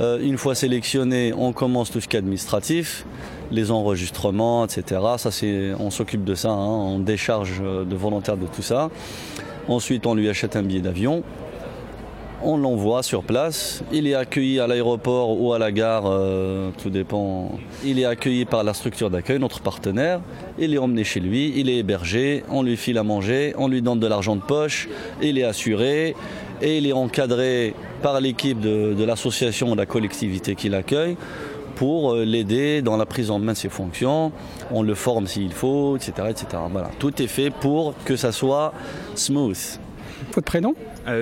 [0.00, 3.04] Une fois sélectionné, on commence tout ce qui est administratif,
[3.50, 5.00] les enregistrements, etc.
[5.16, 5.30] Ça,
[5.78, 8.90] on s'occupe de ça, hein, on décharge euh, de volontaires de tout ça.
[9.68, 11.22] Ensuite, on lui achète un billet d'avion.
[12.40, 13.82] On l'envoie sur place.
[13.92, 17.58] Il est accueilli à l'aéroport ou à la gare, euh, tout dépend.
[17.84, 20.20] Il est accueilli par la structure d'accueil, notre partenaire.
[20.58, 23.82] Il est emmené chez lui, il est hébergé, on lui file à manger, on lui
[23.82, 24.88] donne de l'argent de poche,
[25.20, 26.14] il est assuré
[26.62, 31.16] et il est encadré par l'équipe de l'association ou de la collectivité qui l'accueille
[31.74, 34.32] pour euh, l'aider dans la prise en main de ses fonctions.
[34.70, 36.46] On le forme s'il faut, etc., etc.
[36.70, 36.90] Voilà.
[36.98, 38.72] Tout est fait pour que ça soit
[39.14, 39.58] smooth.
[40.34, 40.74] Votre prénom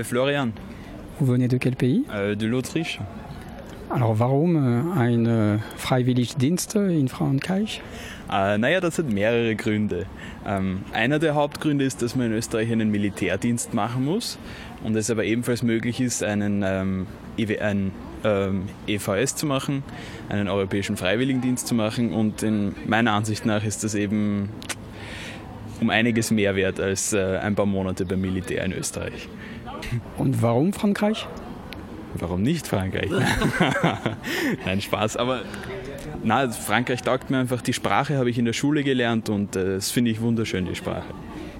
[0.02, 0.48] Florian.
[1.20, 2.98] Vous venez de quel pays De l'Autriche.
[3.88, 4.56] Alors warum
[4.96, 7.80] ein Freiwilligdienst in Frankreich?
[8.30, 10.06] Äh, naja, das hat mehrere Gründe.
[10.46, 14.38] Ähm, einer der Hauptgründe ist, dass man in Österreich einen Militärdienst machen muss
[14.82, 17.06] und es aber ebenfalls möglich ist, einen, ähm,
[18.26, 19.84] ähm, EVS zu machen,
[20.28, 24.48] einen Europäischen Freiwilligendienst zu machen und in meiner Ansicht nach ist das eben
[25.80, 29.28] um einiges mehr wert als äh, ein paar Monate beim Militär in Österreich.
[30.16, 31.26] Und warum Frankreich?
[32.14, 33.10] Warum nicht Frankreich?
[34.64, 35.18] Nein, Spaß.
[35.18, 35.42] Aber
[36.24, 37.60] na, Frankreich taugt mir einfach.
[37.60, 40.74] Die Sprache habe ich in der Schule gelernt und äh, das finde ich wunderschön, die
[40.74, 41.04] Sprache.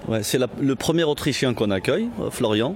[0.07, 2.75] Ouais, c'est le premier Autrichien qu'on accueille, euh, Florian.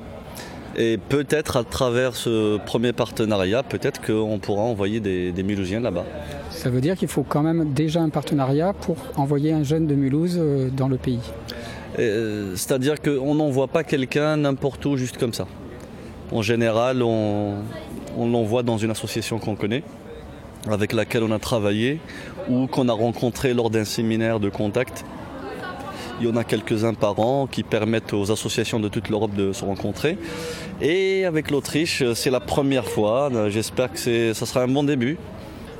[0.78, 6.06] Et peut-être à travers ce premier partenariat, peut-être qu'on pourra envoyer des, des Mulhousiens là-bas.
[6.50, 9.96] Ça veut dire qu'il faut quand même déjà un partenariat pour envoyer un jeune de
[9.96, 11.20] Mulhouse euh, dans le pays.
[12.00, 15.46] Euh, C'est-à-dire qu'on n'envoie pas quelqu'un n'importe où juste comme ça.
[16.32, 17.56] En général, on,
[18.18, 19.84] on l'envoie dans une association qu'on connaît,
[20.70, 22.00] avec laquelle on a travaillé
[22.50, 25.04] ou qu'on a rencontré lors d'un séminaire de contact.
[26.22, 29.54] Il y en a quelques-uns par an qui permettent aux associations de toute l'Europe de
[29.54, 30.20] se rencontrer.
[30.80, 33.32] Et avec l'Autriche, c'est la première fois.
[33.50, 35.18] J'espère que ça sera un bon début.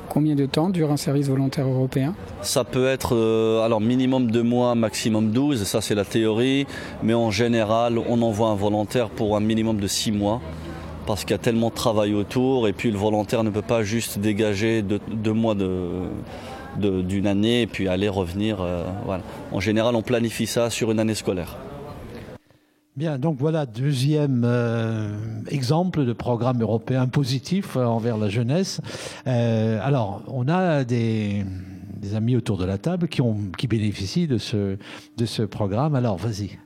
[0.08, 2.14] Combien de temps dure un service volontaire européen?
[2.42, 6.66] Ça peut être euh, alors minimum deux mois, maximum 12, ça c'est la théorie,
[7.04, 10.40] mais en général on envoie un volontaire pour un minimum de six mois
[11.06, 13.84] parce qu'il y a tellement de travail autour et puis le volontaire ne peut pas
[13.84, 15.88] juste dégager deux, deux mois de-
[16.78, 18.60] d'une année et puis aller revenir.
[18.60, 19.22] euh, voilà.
[19.50, 21.56] En général on planifie ça sur une année scolaire.
[22.94, 25.08] Bien, donc voilà, deuxième euh,
[25.50, 28.82] exemple de programme européen positif euh, envers la jeunesse.
[29.26, 31.42] Euh, alors, on a des,
[31.96, 34.76] des amis autour de la table qui, ont, qui bénéficient de ce,
[35.16, 35.94] de ce programme.
[35.94, 36.58] Alors, vas-y.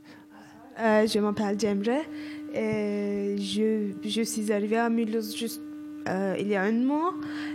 [0.80, 2.02] Euh, je m'appelle Cemre.
[2.52, 5.60] Et je, je suis arrivée à Mulhouse juste
[6.06, 7.14] euh, il y a un mois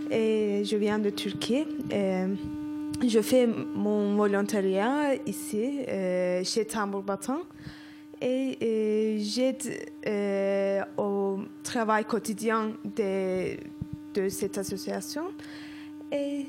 [0.09, 1.65] et je viens de Turquie.
[1.91, 7.39] Et je fais mon volontariat ici, euh, chez Tambour Batan.
[8.21, 13.57] Et euh, j'aide euh, au travail quotidien de,
[14.13, 15.23] de cette association.
[16.11, 16.45] Et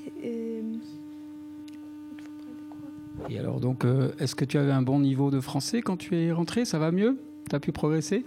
[3.30, 6.16] Et alors donc, euh, est-ce que tu avais un bon niveau de français quand tu
[6.16, 7.16] es rentré Ça va mieux?
[7.48, 8.24] Tu as pu progresser?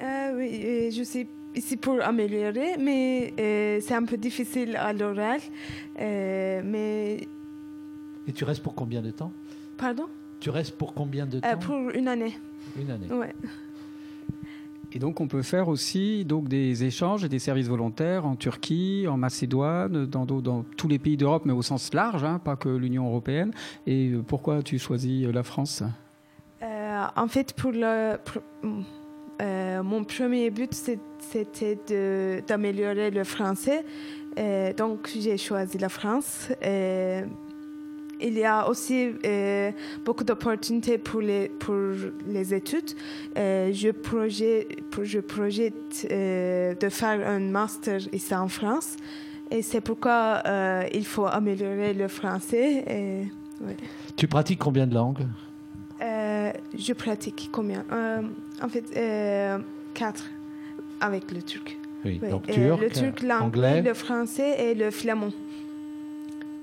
[0.00, 5.40] Euh, oui, je suis ici pour améliorer, mais euh, c'est un peu difficile à l'oral.
[6.00, 7.26] Euh, mais,
[8.26, 9.32] Et tu restes pour combien de temps?
[9.76, 10.06] Pardon?
[10.40, 11.48] Tu restes pour combien de temps?
[11.48, 12.38] Euh, Pour une année.
[12.78, 13.12] Une année.
[13.12, 13.34] Ouais.
[14.92, 19.04] Et donc, on peut faire aussi donc, des échanges et des services volontaires en Turquie,
[19.06, 22.70] en Macédoine, dans, dans tous les pays d'Europe, mais au sens large, hein, pas que
[22.70, 23.52] l'Union européenne.
[23.86, 25.82] Et pourquoi tu choisis la France?
[27.16, 28.42] En fait, pour le, pour-
[29.40, 31.78] euh, mon premier but, c'était
[32.46, 33.84] d'améliorer le français.
[34.38, 36.48] Euh, donc, j'ai choisi la France.
[36.64, 37.22] Euh,
[38.20, 39.70] il y a aussi euh,
[40.04, 41.76] beaucoup d'opportunités pour les, pour
[42.26, 42.90] les études.
[43.36, 44.66] Euh, je, projette,
[45.02, 48.96] je projette euh, de faire un master ici en France.
[49.50, 50.42] Et c'est pourquoi
[50.92, 52.84] il faut améliorer le français.
[52.86, 53.76] Et, ouais.
[54.16, 55.26] Tu pratiques combien de langues?
[56.00, 57.84] Je pratique combien?
[58.62, 59.58] En fait, euh,
[59.94, 60.24] quatre
[61.00, 61.76] avec le turc.
[62.04, 63.82] Oui, donc euh, turc, le turc, l'anglais, anglais.
[63.82, 65.30] le français et le flamand.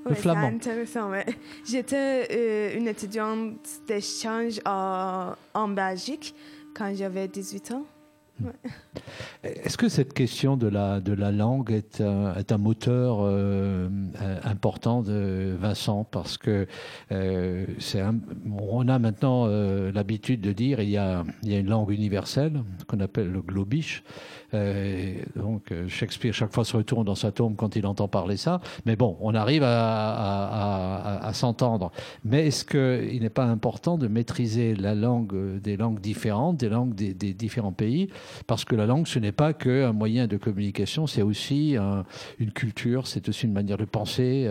[0.04, 0.48] Le Ouais, flamand.
[0.62, 1.26] C'est intéressant, ouais.
[1.64, 3.54] J'étais euh, une étudiante
[3.86, 6.34] d'échange en, en Belgique
[6.74, 7.84] quand j'avais 18 ans.
[8.42, 8.50] Ouais.
[9.42, 13.88] Est-ce que cette question de la, de la langue est un, est un moteur euh,
[14.44, 16.04] important de Vincent?
[16.04, 16.66] Parce que
[17.12, 18.18] euh, un-
[18.58, 22.62] on a maintenant euh, l'habitude de dire il y a, y a une langue universelle
[22.88, 24.02] qu'on appelle le globish.
[24.54, 28.36] Euh, donc euh, Shakespeare chaque fois se retourne dans sa tombe quand il entend parler
[28.36, 28.60] ça.
[28.84, 31.92] Mais bon, on arrive à, s'entendre.
[32.24, 36.68] Mais est-ce qu'il n'est pas important de maîtriser la langue euh, des langues différentes, des
[36.68, 38.08] langues des, différents pays?
[38.46, 42.04] Parce que la langue, ce n'est pas qu'un moyen de communication, c'est aussi un-
[42.38, 44.48] une culture, c'est aussi une manière de penser.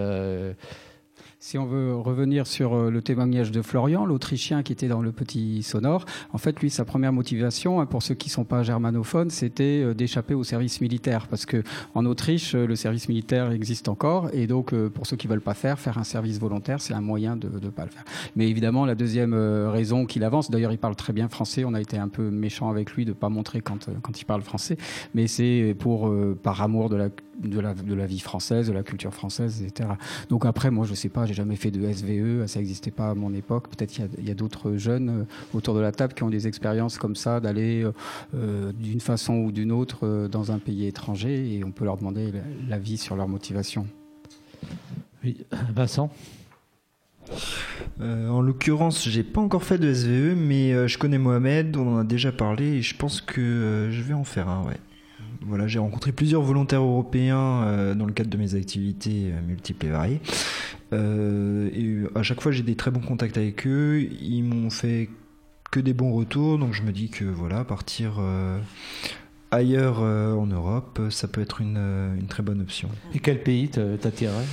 [1.47, 5.11] Si on veut revenir sur euh, le témoignage de Florian, l'Autrichien qui était dans le
[5.11, 8.63] petit sonore, en fait, lui, sa première motivation, hein, pour ceux qui ne sont pas
[8.63, 11.27] germanophones, c'était euh, d'échapper au service militaire.
[11.27, 11.61] Parce que
[11.93, 14.31] en Autriche, euh, le service militaire existe encore.
[14.33, 17.35] Et donc, pour ceux qui veulent pas faire, faire un service volontaire, c'est un moyen
[17.35, 18.05] de ne pas le faire.
[18.35, 21.63] Mais évidemment, la deuxième raison qu'il avance, d'ailleurs, il parle très bien français.
[21.63, 24.41] On a été un peu méchant avec lui de pas montrer quand, quand il parle
[24.41, 24.77] français.
[25.13, 27.09] Mais c'est pour, par amour de la,
[27.43, 29.89] de, la, de la vie française, de la culture française, etc.
[30.29, 33.13] Donc après, moi, je sais pas, j'ai jamais fait de SVE, ça n'existait pas à
[33.15, 33.67] mon époque.
[33.69, 35.23] Peut-être qu'il y a- d'autres jeunes euh,
[35.53, 37.91] autour de la table qui ont des expériences comme ça, d'aller euh,
[38.35, 41.97] euh, d'une façon ou d'une autre euh, dans un pays étranger et on peut leur
[41.97, 43.87] demander la- l'avis sur leur motivation.
[45.23, 45.37] Oui,
[45.73, 46.11] Vincent?
[48.01, 51.95] Euh, en l'occurrence, j'ai pas encore fait de SVE, mais euh, je connais Mohamed, on
[51.95, 54.77] en a déjà parlé et je pense que euh, je vais en faire un, ouais.
[55.47, 59.85] Voilà, j'ai rencontré plusieurs volontaires européens euh, dans le cadre de mes activités euh, multiples
[59.85, 60.21] et variées.
[60.93, 64.07] Euh, et à chaque fois, j'ai des très bons contacts avec eux.
[64.21, 65.09] Ils m'ont fait
[65.71, 68.21] que des bons retours, donc je me dis que voilà, partir
[69.51, 71.77] ailleurs en Europe, ça peut être une,
[72.17, 72.89] une très bonne option.
[73.13, 74.45] Et quel pays t'attirerait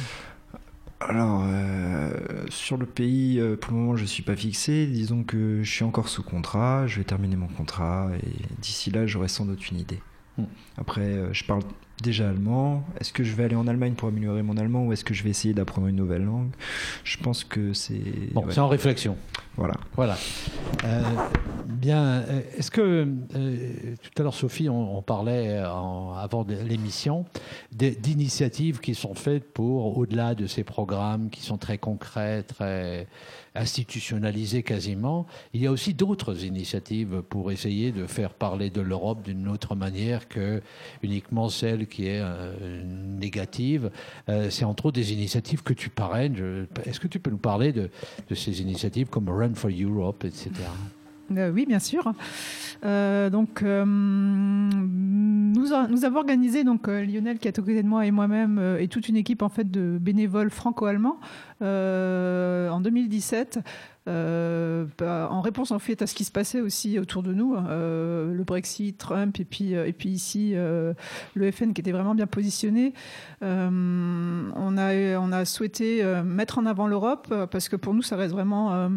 [1.08, 2.10] Alors, euh,
[2.48, 4.86] sur le pays, euh, pour le moment, je ne suis pas fixé.
[4.86, 9.06] Disons que je suis encore sous contrat, je vais terminer mon contrat et d'ici là,
[9.06, 10.00] j'aurai sans doute une idée.
[10.38, 10.44] Hmm.
[10.78, 11.62] Après, euh, je parle
[12.02, 12.82] déjà allemand.
[12.98, 15.22] Est-ce que je vais aller en Allemagne pour améliorer mon allemand ou est-ce que je
[15.22, 16.50] vais essayer d'apprendre une nouvelle langue?
[17.04, 18.00] Je pense que c'est.
[18.32, 18.52] Bon, ouais.
[18.52, 19.16] c'est en réflexion.
[19.56, 19.74] Voilà.
[19.94, 20.16] Voilà.
[20.84, 21.02] Euh,
[21.68, 22.02] bien.
[22.02, 23.06] euh, Est-ce que
[23.36, 27.26] euh, tout à l'heure, Sophie, on, on parlait en- avant l'émission
[27.70, 33.06] d'initiatives qui sont faites pour, au-delà de ces programmes qui sont très concrets, très
[33.54, 39.22] institutionnalisés quasiment, il y a aussi d'autres initiatives pour essayer de faire parler de l'Europe
[39.22, 40.62] d'une autre manière que
[41.02, 43.90] uniquement celle qui est euh, négative.
[44.28, 46.66] Euh, C'est entre autres des initiatives que tu parraines.
[46.84, 47.90] Est-ce que tu peux nous parler de,
[48.28, 50.50] de ces initiatives comme Run for Europe, etc.
[51.30, 52.12] Euh, oui, bien sûr.
[52.84, 55.72] Euh, donc, euh, nous,
[56.04, 59.16] avons organisé, donc Lionel qui est à côté de moi et moi-même, et toute une
[59.16, 61.18] équipe en fait de bénévoles franco-allemands
[61.60, 63.60] en 2017.
[64.08, 67.54] euh, bah, en réponse en fait à ce qui se passait aussi autour de nous,
[67.54, 72.26] euh, le Brexit, Trump et puis et puis ici le FN qui était vraiment bien
[72.26, 72.94] positionné.
[73.42, 78.32] On a on a souhaité mettre en avant l'Europe parce que pour nous ça reste
[78.32, 78.90] vraiment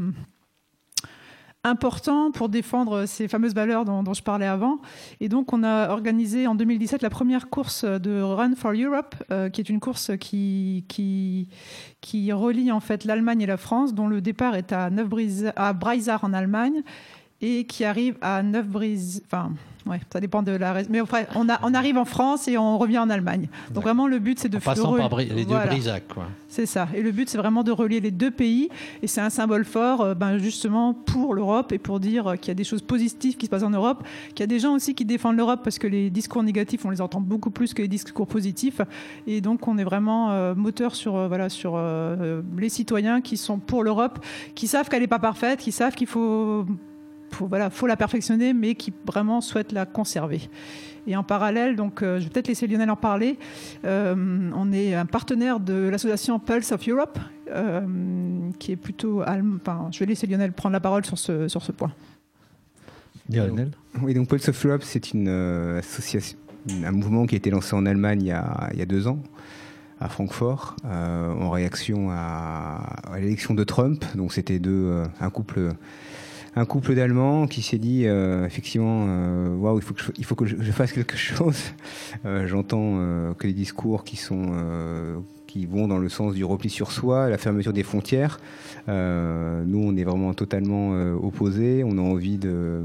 [1.65, 4.79] important pour défendre ces fameuses valeurs dont, je parlais avant.
[5.19, 9.49] Et donc, on a organisé en 2017 la première course de Run for Europe, euh,
[9.49, 11.49] qui est une course qui, qui,
[12.01, 14.89] qui relie en fait l'Allemagne et la France, dont le départ est à,
[15.55, 16.83] à Breisach en Allemagne
[17.41, 19.21] et qui arrive à Neuf-Brise.
[19.25, 19.51] Enfin,
[19.85, 20.73] ouais, ça dépend de la.
[20.89, 23.49] Mais enfin, on, a, on arrive en France et on revient en Allemagne.
[23.73, 25.67] Donc, vraiment, le but, c'est de En passant de par Bri- les deux Voilà.
[25.67, 26.27] Brisac, quoi.
[26.47, 26.87] C'est ça.
[26.95, 28.69] Et le but, c'est vraiment de relier les deux pays.
[29.03, 32.47] Et c'est un symbole fort, euh, ben, justement, pour l'Europe et pour dire euh, qu'il
[32.47, 34.73] y a des choses positives qui se passent en Europe, qu'il y a des gens
[34.73, 37.81] aussi qui défendent l'Europe parce que les discours négatifs, on les entend beaucoup plus que
[37.81, 38.79] les discours positifs.
[39.27, 41.77] Et donc, on est vraiment euh, moteur sur, euh, voilà, sur
[42.57, 44.19] les citoyens qui sont pour l'Europe,
[44.55, 46.65] qui savent qu'elle n'est pas parfaite, qui savent qu'il faut,
[47.31, 50.41] faut, voilà, faut la perfectionner, mais qui vraiment souhaitent la conserver.
[51.07, 53.37] Et en parallèle, donc, euh, je vais peut-être laisser Lionel en parler.
[53.85, 57.19] euh, on est un partenaire de l'association Pulse of Europe,
[57.51, 57.81] euh,
[58.57, 61.61] qui est plutôt allem- Enfin, je vais laisser Lionel prendre la parole sur ce, sur
[61.61, 61.91] ce point.
[63.29, 63.71] Lionel
[64.01, 66.37] Oui, donc Pulse of Europe, c'est une euh, association,
[66.83, 69.07] un mouvement qui a été lancé en Allemagne il y a, il y a deux
[69.07, 69.19] ans,
[69.99, 74.03] à Francfort, euh, en réaction à, à l'élection de Trump.
[74.15, 75.71] Donc c'était deux, un couple.
[76.57, 80.23] Un couple d'Allemands qui s'est dit euh, effectivement, euh, waouh, il faut que je, il
[80.23, 81.57] faut que je, fasse quelque chose.
[82.25, 86.45] Euh, J'entends euh, que les discours qui sont euh, qui vont dans le sens du
[86.45, 88.39] repli sur soi, la fermeture des frontières.
[88.87, 90.91] Euh, nous, on est vraiment totalement
[91.21, 91.83] opposés.
[91.85, 92.83] On a envie de,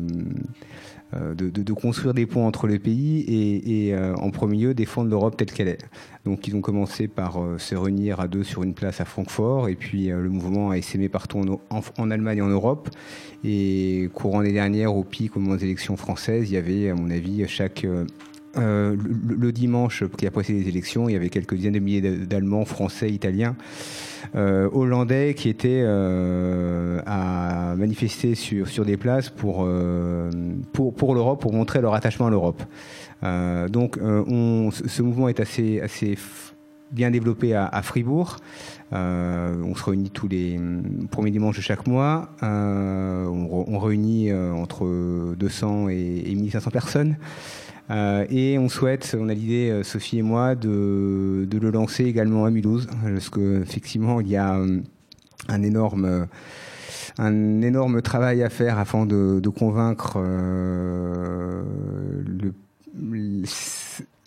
[1.14, 4.74] de, de- de construire des ponts entre les pays et, et, euh, en premier lieu
[4.74, 5.84] défendre l'Europe telle qu'elle est.
[6.24, 9.68] Donc, ils ont commencé par euh, se réunir à deux sur une place à Francfort
[9.68, 12.90] et puis euh, le mouvement a essaimé partout en, en- en Allemagne et en Europe.
[13.44, 16.94] Et courant l'année dernière, au pic, au moment des élections françaises, il y avait, à
[16.94, 17.86] mon avis, chaque
[18.56, 18.96] euh,
[19.28, 22.64] le, dimanche qui a précédé les élections, il y avait quelques dizaines de milliers d'Allemands,
[22.64, 23.54] Français, Italiens,
[24.34, 31.94] euh, Hollandais qui étaient euh, à manifester sur, des places pour, l'Europe, pour montrer leur
[31.94, 32.62] attachement à l'Europe.
[33.22, 36.18] Donc on, ce mouvement est assez,
[36.90, 38.38] bien développé à, Fribourg.
[38.90, 42.30] On se réunit tous les hum, premiers dimanches de chaque mois.
[42.42, 47.16] On, réunit entre 200 et, et 1500 personnes.
[47.90, 52.44] Euh, et on souhaite, on a l'idée, euh, Sophie et moi, de, le lancer également
[52.44, 54.84] à Mulhouse, parce que effectivement, il y a hum,
[55.48, 56.24] un énorme, euh,
[57.18, 61.62] un énorme travail à faire afin de, convaincre euh,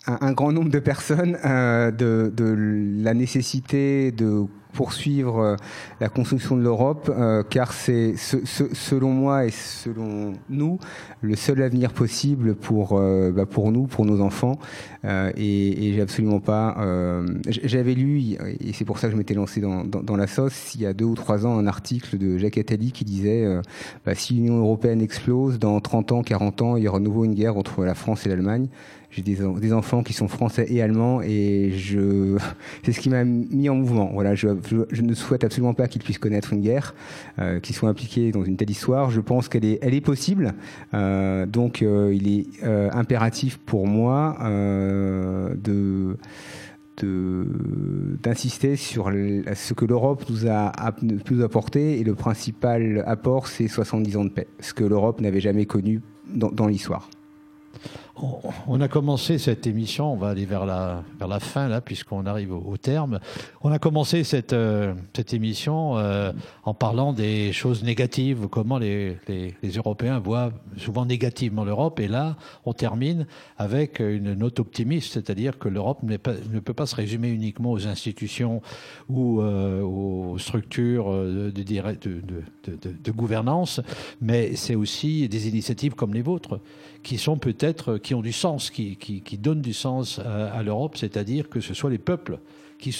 [0.06, 2.54] un, grand nombre de personnes euh, de, de
[3.02, 4.44] la nécessité de
[4.74, 5.56] poursuivre euh,
[6.00, 10.78] la construction de l'Europe, euh, car c'est, ce- ce- selon moi et selon nous,
[11.22, 14.58] le seul avenir possible pour, euh, bah, pour nous, pour nos enfants.
[15.36, 16.76] Et, et j'ai absolument pas.
[17.46, 18.20] j'avais lu,
[18.60, 20.86] et c'est pour ça que je m'étais lancé dans, dans, dans la sauce, il y
[20.86, 23.46] a deux ou trois ans, un article de Jacques Attali qui disait
[24.06, 27.34] bah, si l'Union européenne explose, dans 30 ans, 40 ans, il y aura nouveau une
[27.34, 28.68] guerre entre la France et l'Allemagne.
[29.14, 32.36] J'ai des, en- des enfants qui sont français et allemands et je,
[32.82, 34.10] c'est ce qui m'a mis en mouvement.
[34.12, 36.94] Voilà, je, ne souhaite absolument pas qu'ils puissent connaître une guerre,
[37.38, 39.10] euh, qu'ils soient impliqués dans une telle histoire.
[39.10, 40.54] Je pense qu'elle est, possible.
[40.92, 46.16] Euh, donc, euh, il est impératif pour moi de
[48.22, 50.94] d'insister sur ce que l'Europe nous a a
[51.42, 55.66] apporté et le principal apport c'est 70 ans de paix, ce que l'Europe n'avait jamais
[55.66, 57.08] connu dans l'histoire.
[58.68, 62.26] On- a commencé cette émission, on va aller vers la, vers la fin là, puisqu'on
[62.26, 63.18] arrive au, terme.
[63.62, 66.32] On a commencé cette, euh, cette émission euh,
[66.64, 71.98] en parlant des choses négatives, comment les, les, Européens voient souvent négativement l'Europe.
[71.98, 73.26] Et là, on termine
[73.58, 78.62] avec une note optimiste, c'est-à-dire que l'Europe ne peut pas se résumer uniquement aux institutions
[79.08, 83.80] ou euh, aux structures de- de gouvernance,
[84.20, 86.60] mais c'est aussi des initiatives comme les vôtres
[87.02, 91.48] qui sont peut-être, qui ont du sens, qui, donnent du sens à, à l'Europe, c'est-à-dire
[91.48, 92.38] que ce soit les peuples
[92.78, 92.92] qui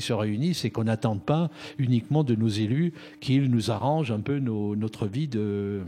[0.00, 4.38] se, réunissent et qu'on n'attende pas uniquement de nos élus qu'ils nous arrangent un peu
[4.38, 5.82] notre vie euh,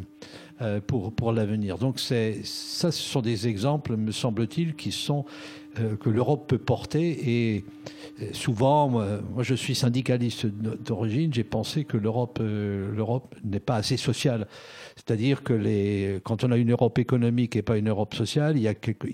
[0.86, 1.78] pour, l'avenir.
[1.78, 5.24] Donc ça, ce sont des exemples, me semble-t-il, qui sont
[5.80, 7.64] euh, que l'Europe peut porter et
[8.20, 13.96] euh, souvent, moi, je suis syndicaliste d'origine, j'ai pensé que euh, l'Europe n'est pas assez
[13.96, 14.46] sociale.
[14.98, 18.62] C'est-à-dire que les, quand on a une Europe économique et pas une Europe sociale, il
[18.62, 18.68] y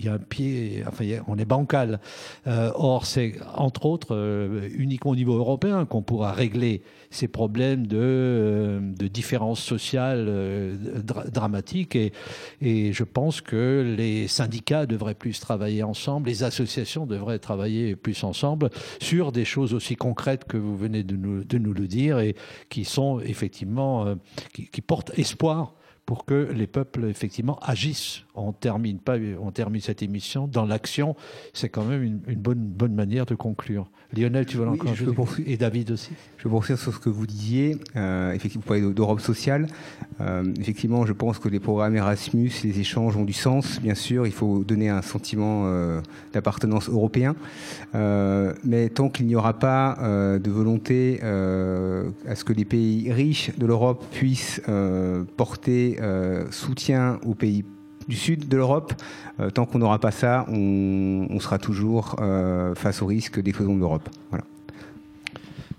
[0.08, 2.00] a, un pied, enfin, on est bancal.
[2.46, 6.82] Euh, or, c'est entre autres euh, uniquement au niveau européen qu'on pourra régler
[7.14, 11.96] ces problèmes de, euh, de différences sociales euh, dra- dramatiques.
[11.96, 12.12] Et,
[12.60, 18.70] je pense que les syndicats devraient plus travailler ensemble, les associations devraient travailler plus ensemble
[19.00, 22.34] sur des choses aussi concrètes que vous venez de nous, le dire et
[22.68, 24.14] qui sont effectivement, euh,
[24.52, 25.74] qui portent espoir
[26.06, 28.24] pour que les peuples effectivement agissent.
[28.36, 31.14] On termine pas, on termine cette émission dans l'action.
[31.52, 33.88] C'est quand même une, une bonne bonne manière de conclure.
[34.16, 35.50] Lionel, tu veux Oui, encore je poursuivre.
[35.50, 36.10] et David aussi.
[36.38, 37.78] Je veux poursuivre sur ce que vous disiez.
[37.96, 39.66] Euh, effectivement, vous parlez d'Europe sociale.
[40.20, 43.80] Euh, effectivement, je pense que les programmes Erasmus, les échanges ont du sens.
[43.80, 46.00] Bien sûr, il faut donner un sentiment euh,
[46.32, 47.34] d'appartenance européen.
[48.64, 53.66] Mais tant qu'il n'y aura pas de volonté à ce que les pays riches de
[53.66, 54.60] l'Europe puissent
[55.36, 55.98] porter
[56.50, 57.64] soutien aux pays
[58.08, 58.92] du sud de l'Europe,
[59.40, 63.74] euh, tant qu'on n'aura pas ça, on, on sera toujours euh, face au risque d'explosion
[63.74, 64.08] de l'Europe.
[64.30, 64.44] Voilà.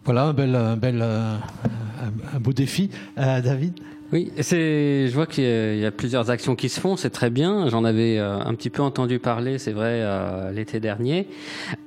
[0.05, 2.89] Voilà un bel, un, bel, euh, un, un beau défi.
[3.17, 3.73] Euh, David?
[4.13, 5.07] Oui, c'est.
[5.07, 7.31] Je vois qu'il y a- il y a plusieurs actions qui se font, c'est très
[7.31, 7.67] bien.
[7.69, 11.27] J'en avais euh, un petit peu entendu parler, c'est vrai, euh, l'été dernier.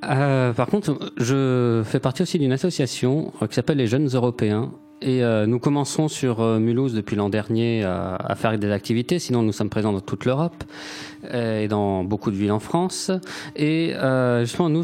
[0.05, 4.73] Euh, par contre, je fais partie aussi d'une association euh, qui s'appelle les Jeunes Européens.
[5.01, 9.21] Et euh, nous commençons sur euh, Mulhouse depuis l'an dernier à, à faire des activités.
[9.21, 10.65] Sinon, nous sommes présents dans toute l'Europe
[11.33, 13.13] euh, et dans beaucoup de villes en France.
[13.55, 14.83] Et euh, justement, nous,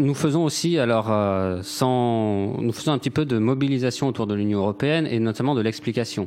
[0.00, 4.34] nous faisons aussi, alors, euh, sans, nous faisons un petit peu de mobilisation autour de
[4.34, 6.26] l'Union européenne et notamment de l'explication.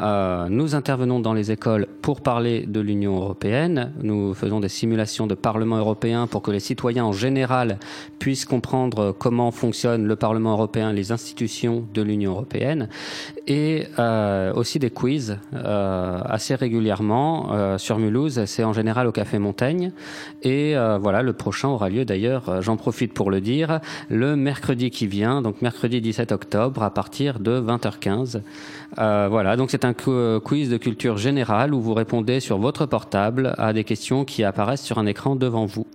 [0.00, 3.92] Euh, nous intervenons dans les écoles pour parler de l'Union européenne.
[4.02, 7.80] Nous faisons des simulations de Parlement européen pour que les citoyens en général
[8.20, 12.67] puissent comprendre comment fonctionne le Parlement européen, les institutions de l'Union européenne
[13.46, 18.44] et euh, aussi des quiz euh, assez régulièrement euh, sur Mulhouse.
[18.46, 19.92] C'est en général au Café Montaigne.
[20.42, 25.06] Et voilà, le prochain aura lieu d'ailleurs, j'en profite pour le dire, le mercredi qui
[25.06, 28.40] vient, donc mercredi 17 octobre à partir de 20h15.
[28.98, 32.86] Euh, voilà, donc c'est un qu- quiz de culture générale où vous répondez sur votre
[32.86, 35.86] portable à des questions qui apparaissent sur un écran devant vous.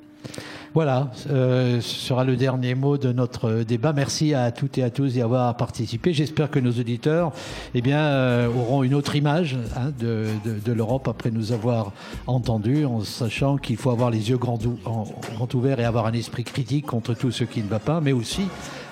[0.74, 3.94] Voilà, euh, ce sera le dernier mot de notre débat.
[3.94, 6.14] Merci à toutes et à tous d'y avoir participé.
[6.14, 7.32] J'espère que nos auditeurs
[7.76, 10.26] eh bien, euh, auront une autre image hein, de,
[10.74, 11.92] l'Europe après nous avoir
[12.26, 16.44] entendus, en sachant qu'il faut avoir les yeux grands, grands ouverts et avoir un esprit
[16.44, 18.48] critique contre tout ce qui ne va pas, mais aussi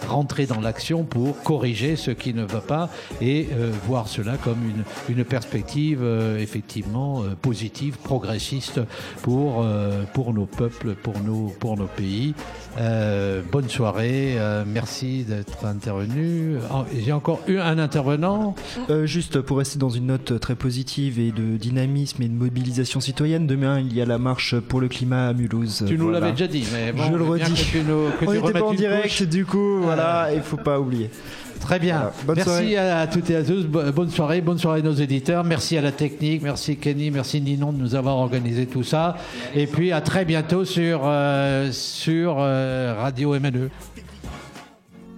[0.07, 2.89] rentrer dans l'action pour corriger ce qui ne va pas
[3.21, 4.57] et euh, voir cela comme
[5.09, 8.79] une, une perspective euh, effectivement euh, positive, progressiste
[9.21, 12.33] pour, euh, pour nos peuples, pour nos, pour nos pays.
[12.79, 16.55] Euh, bonne soirée, euh, merci d'être intervenu.
[16.71, 18.55] Ah, J'ai encore eu un intervenant.
[18.89, 22.99] Euh, juste pour rester dans une note très positive et de dynamisme et de mobilisation
[23.01, 25.83] citoyenne, demain il y a la marche pour le climat à Mulhouse.
[25.87, 26.19] Tu nous Voilà.
[26.21, 27.43] l'avais déjà dit, mais bon, je le redis.
[27.53, 29.21] que tu nous- que On n'était pas en direct, couche.
[29.27, 31.09] du coup, voilà, il faut pas oublier.
[31.59, 32.09] Très bien.
[32.25, 32.43] Voilà.
[32.43, 32.77] Merci soirée.
[32.77, 33.65] à toutes et à tous.
[33.65, 34.41] Bo- Bonne soirée.
[34.41, 35.43] Bonne soirée à nos éditeurs.
[35.43, 36.41] Merci à la technique.
[36.41, 37.11] Merci Kenny.
[37.11, 39.15] Merci Ninon de nous avoir organisé tout ça.
[39.53, 43.69] Et puis à très bientôt sur, euh, sur euh, Radio MNE.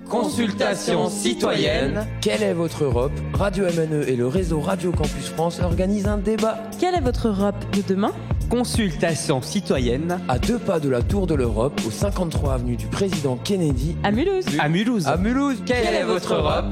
[0.10, 2.08] Consultation citoyenne.
[2.22, 3.12] Quelle est votre Europe?
[3.34, 6.58] Radio MNE et le réseau Radio Campus France organisent un débat.
[6.80, 8.12] Quelle est votre Europe de demain?
[8.50, 10.20] Consultation citoyenne.
[10.28, 13.96] À deux pas de la Tour de l'Europe, au 53 avenue du Président Kennedy.
[14.04, 14.46] À Mulhouse.
[14.60, 15.08] À Mulhouse.
[15.08, 15.64] À Mulhouse.
[15.66, 16.66] Quelle, est votre Europe?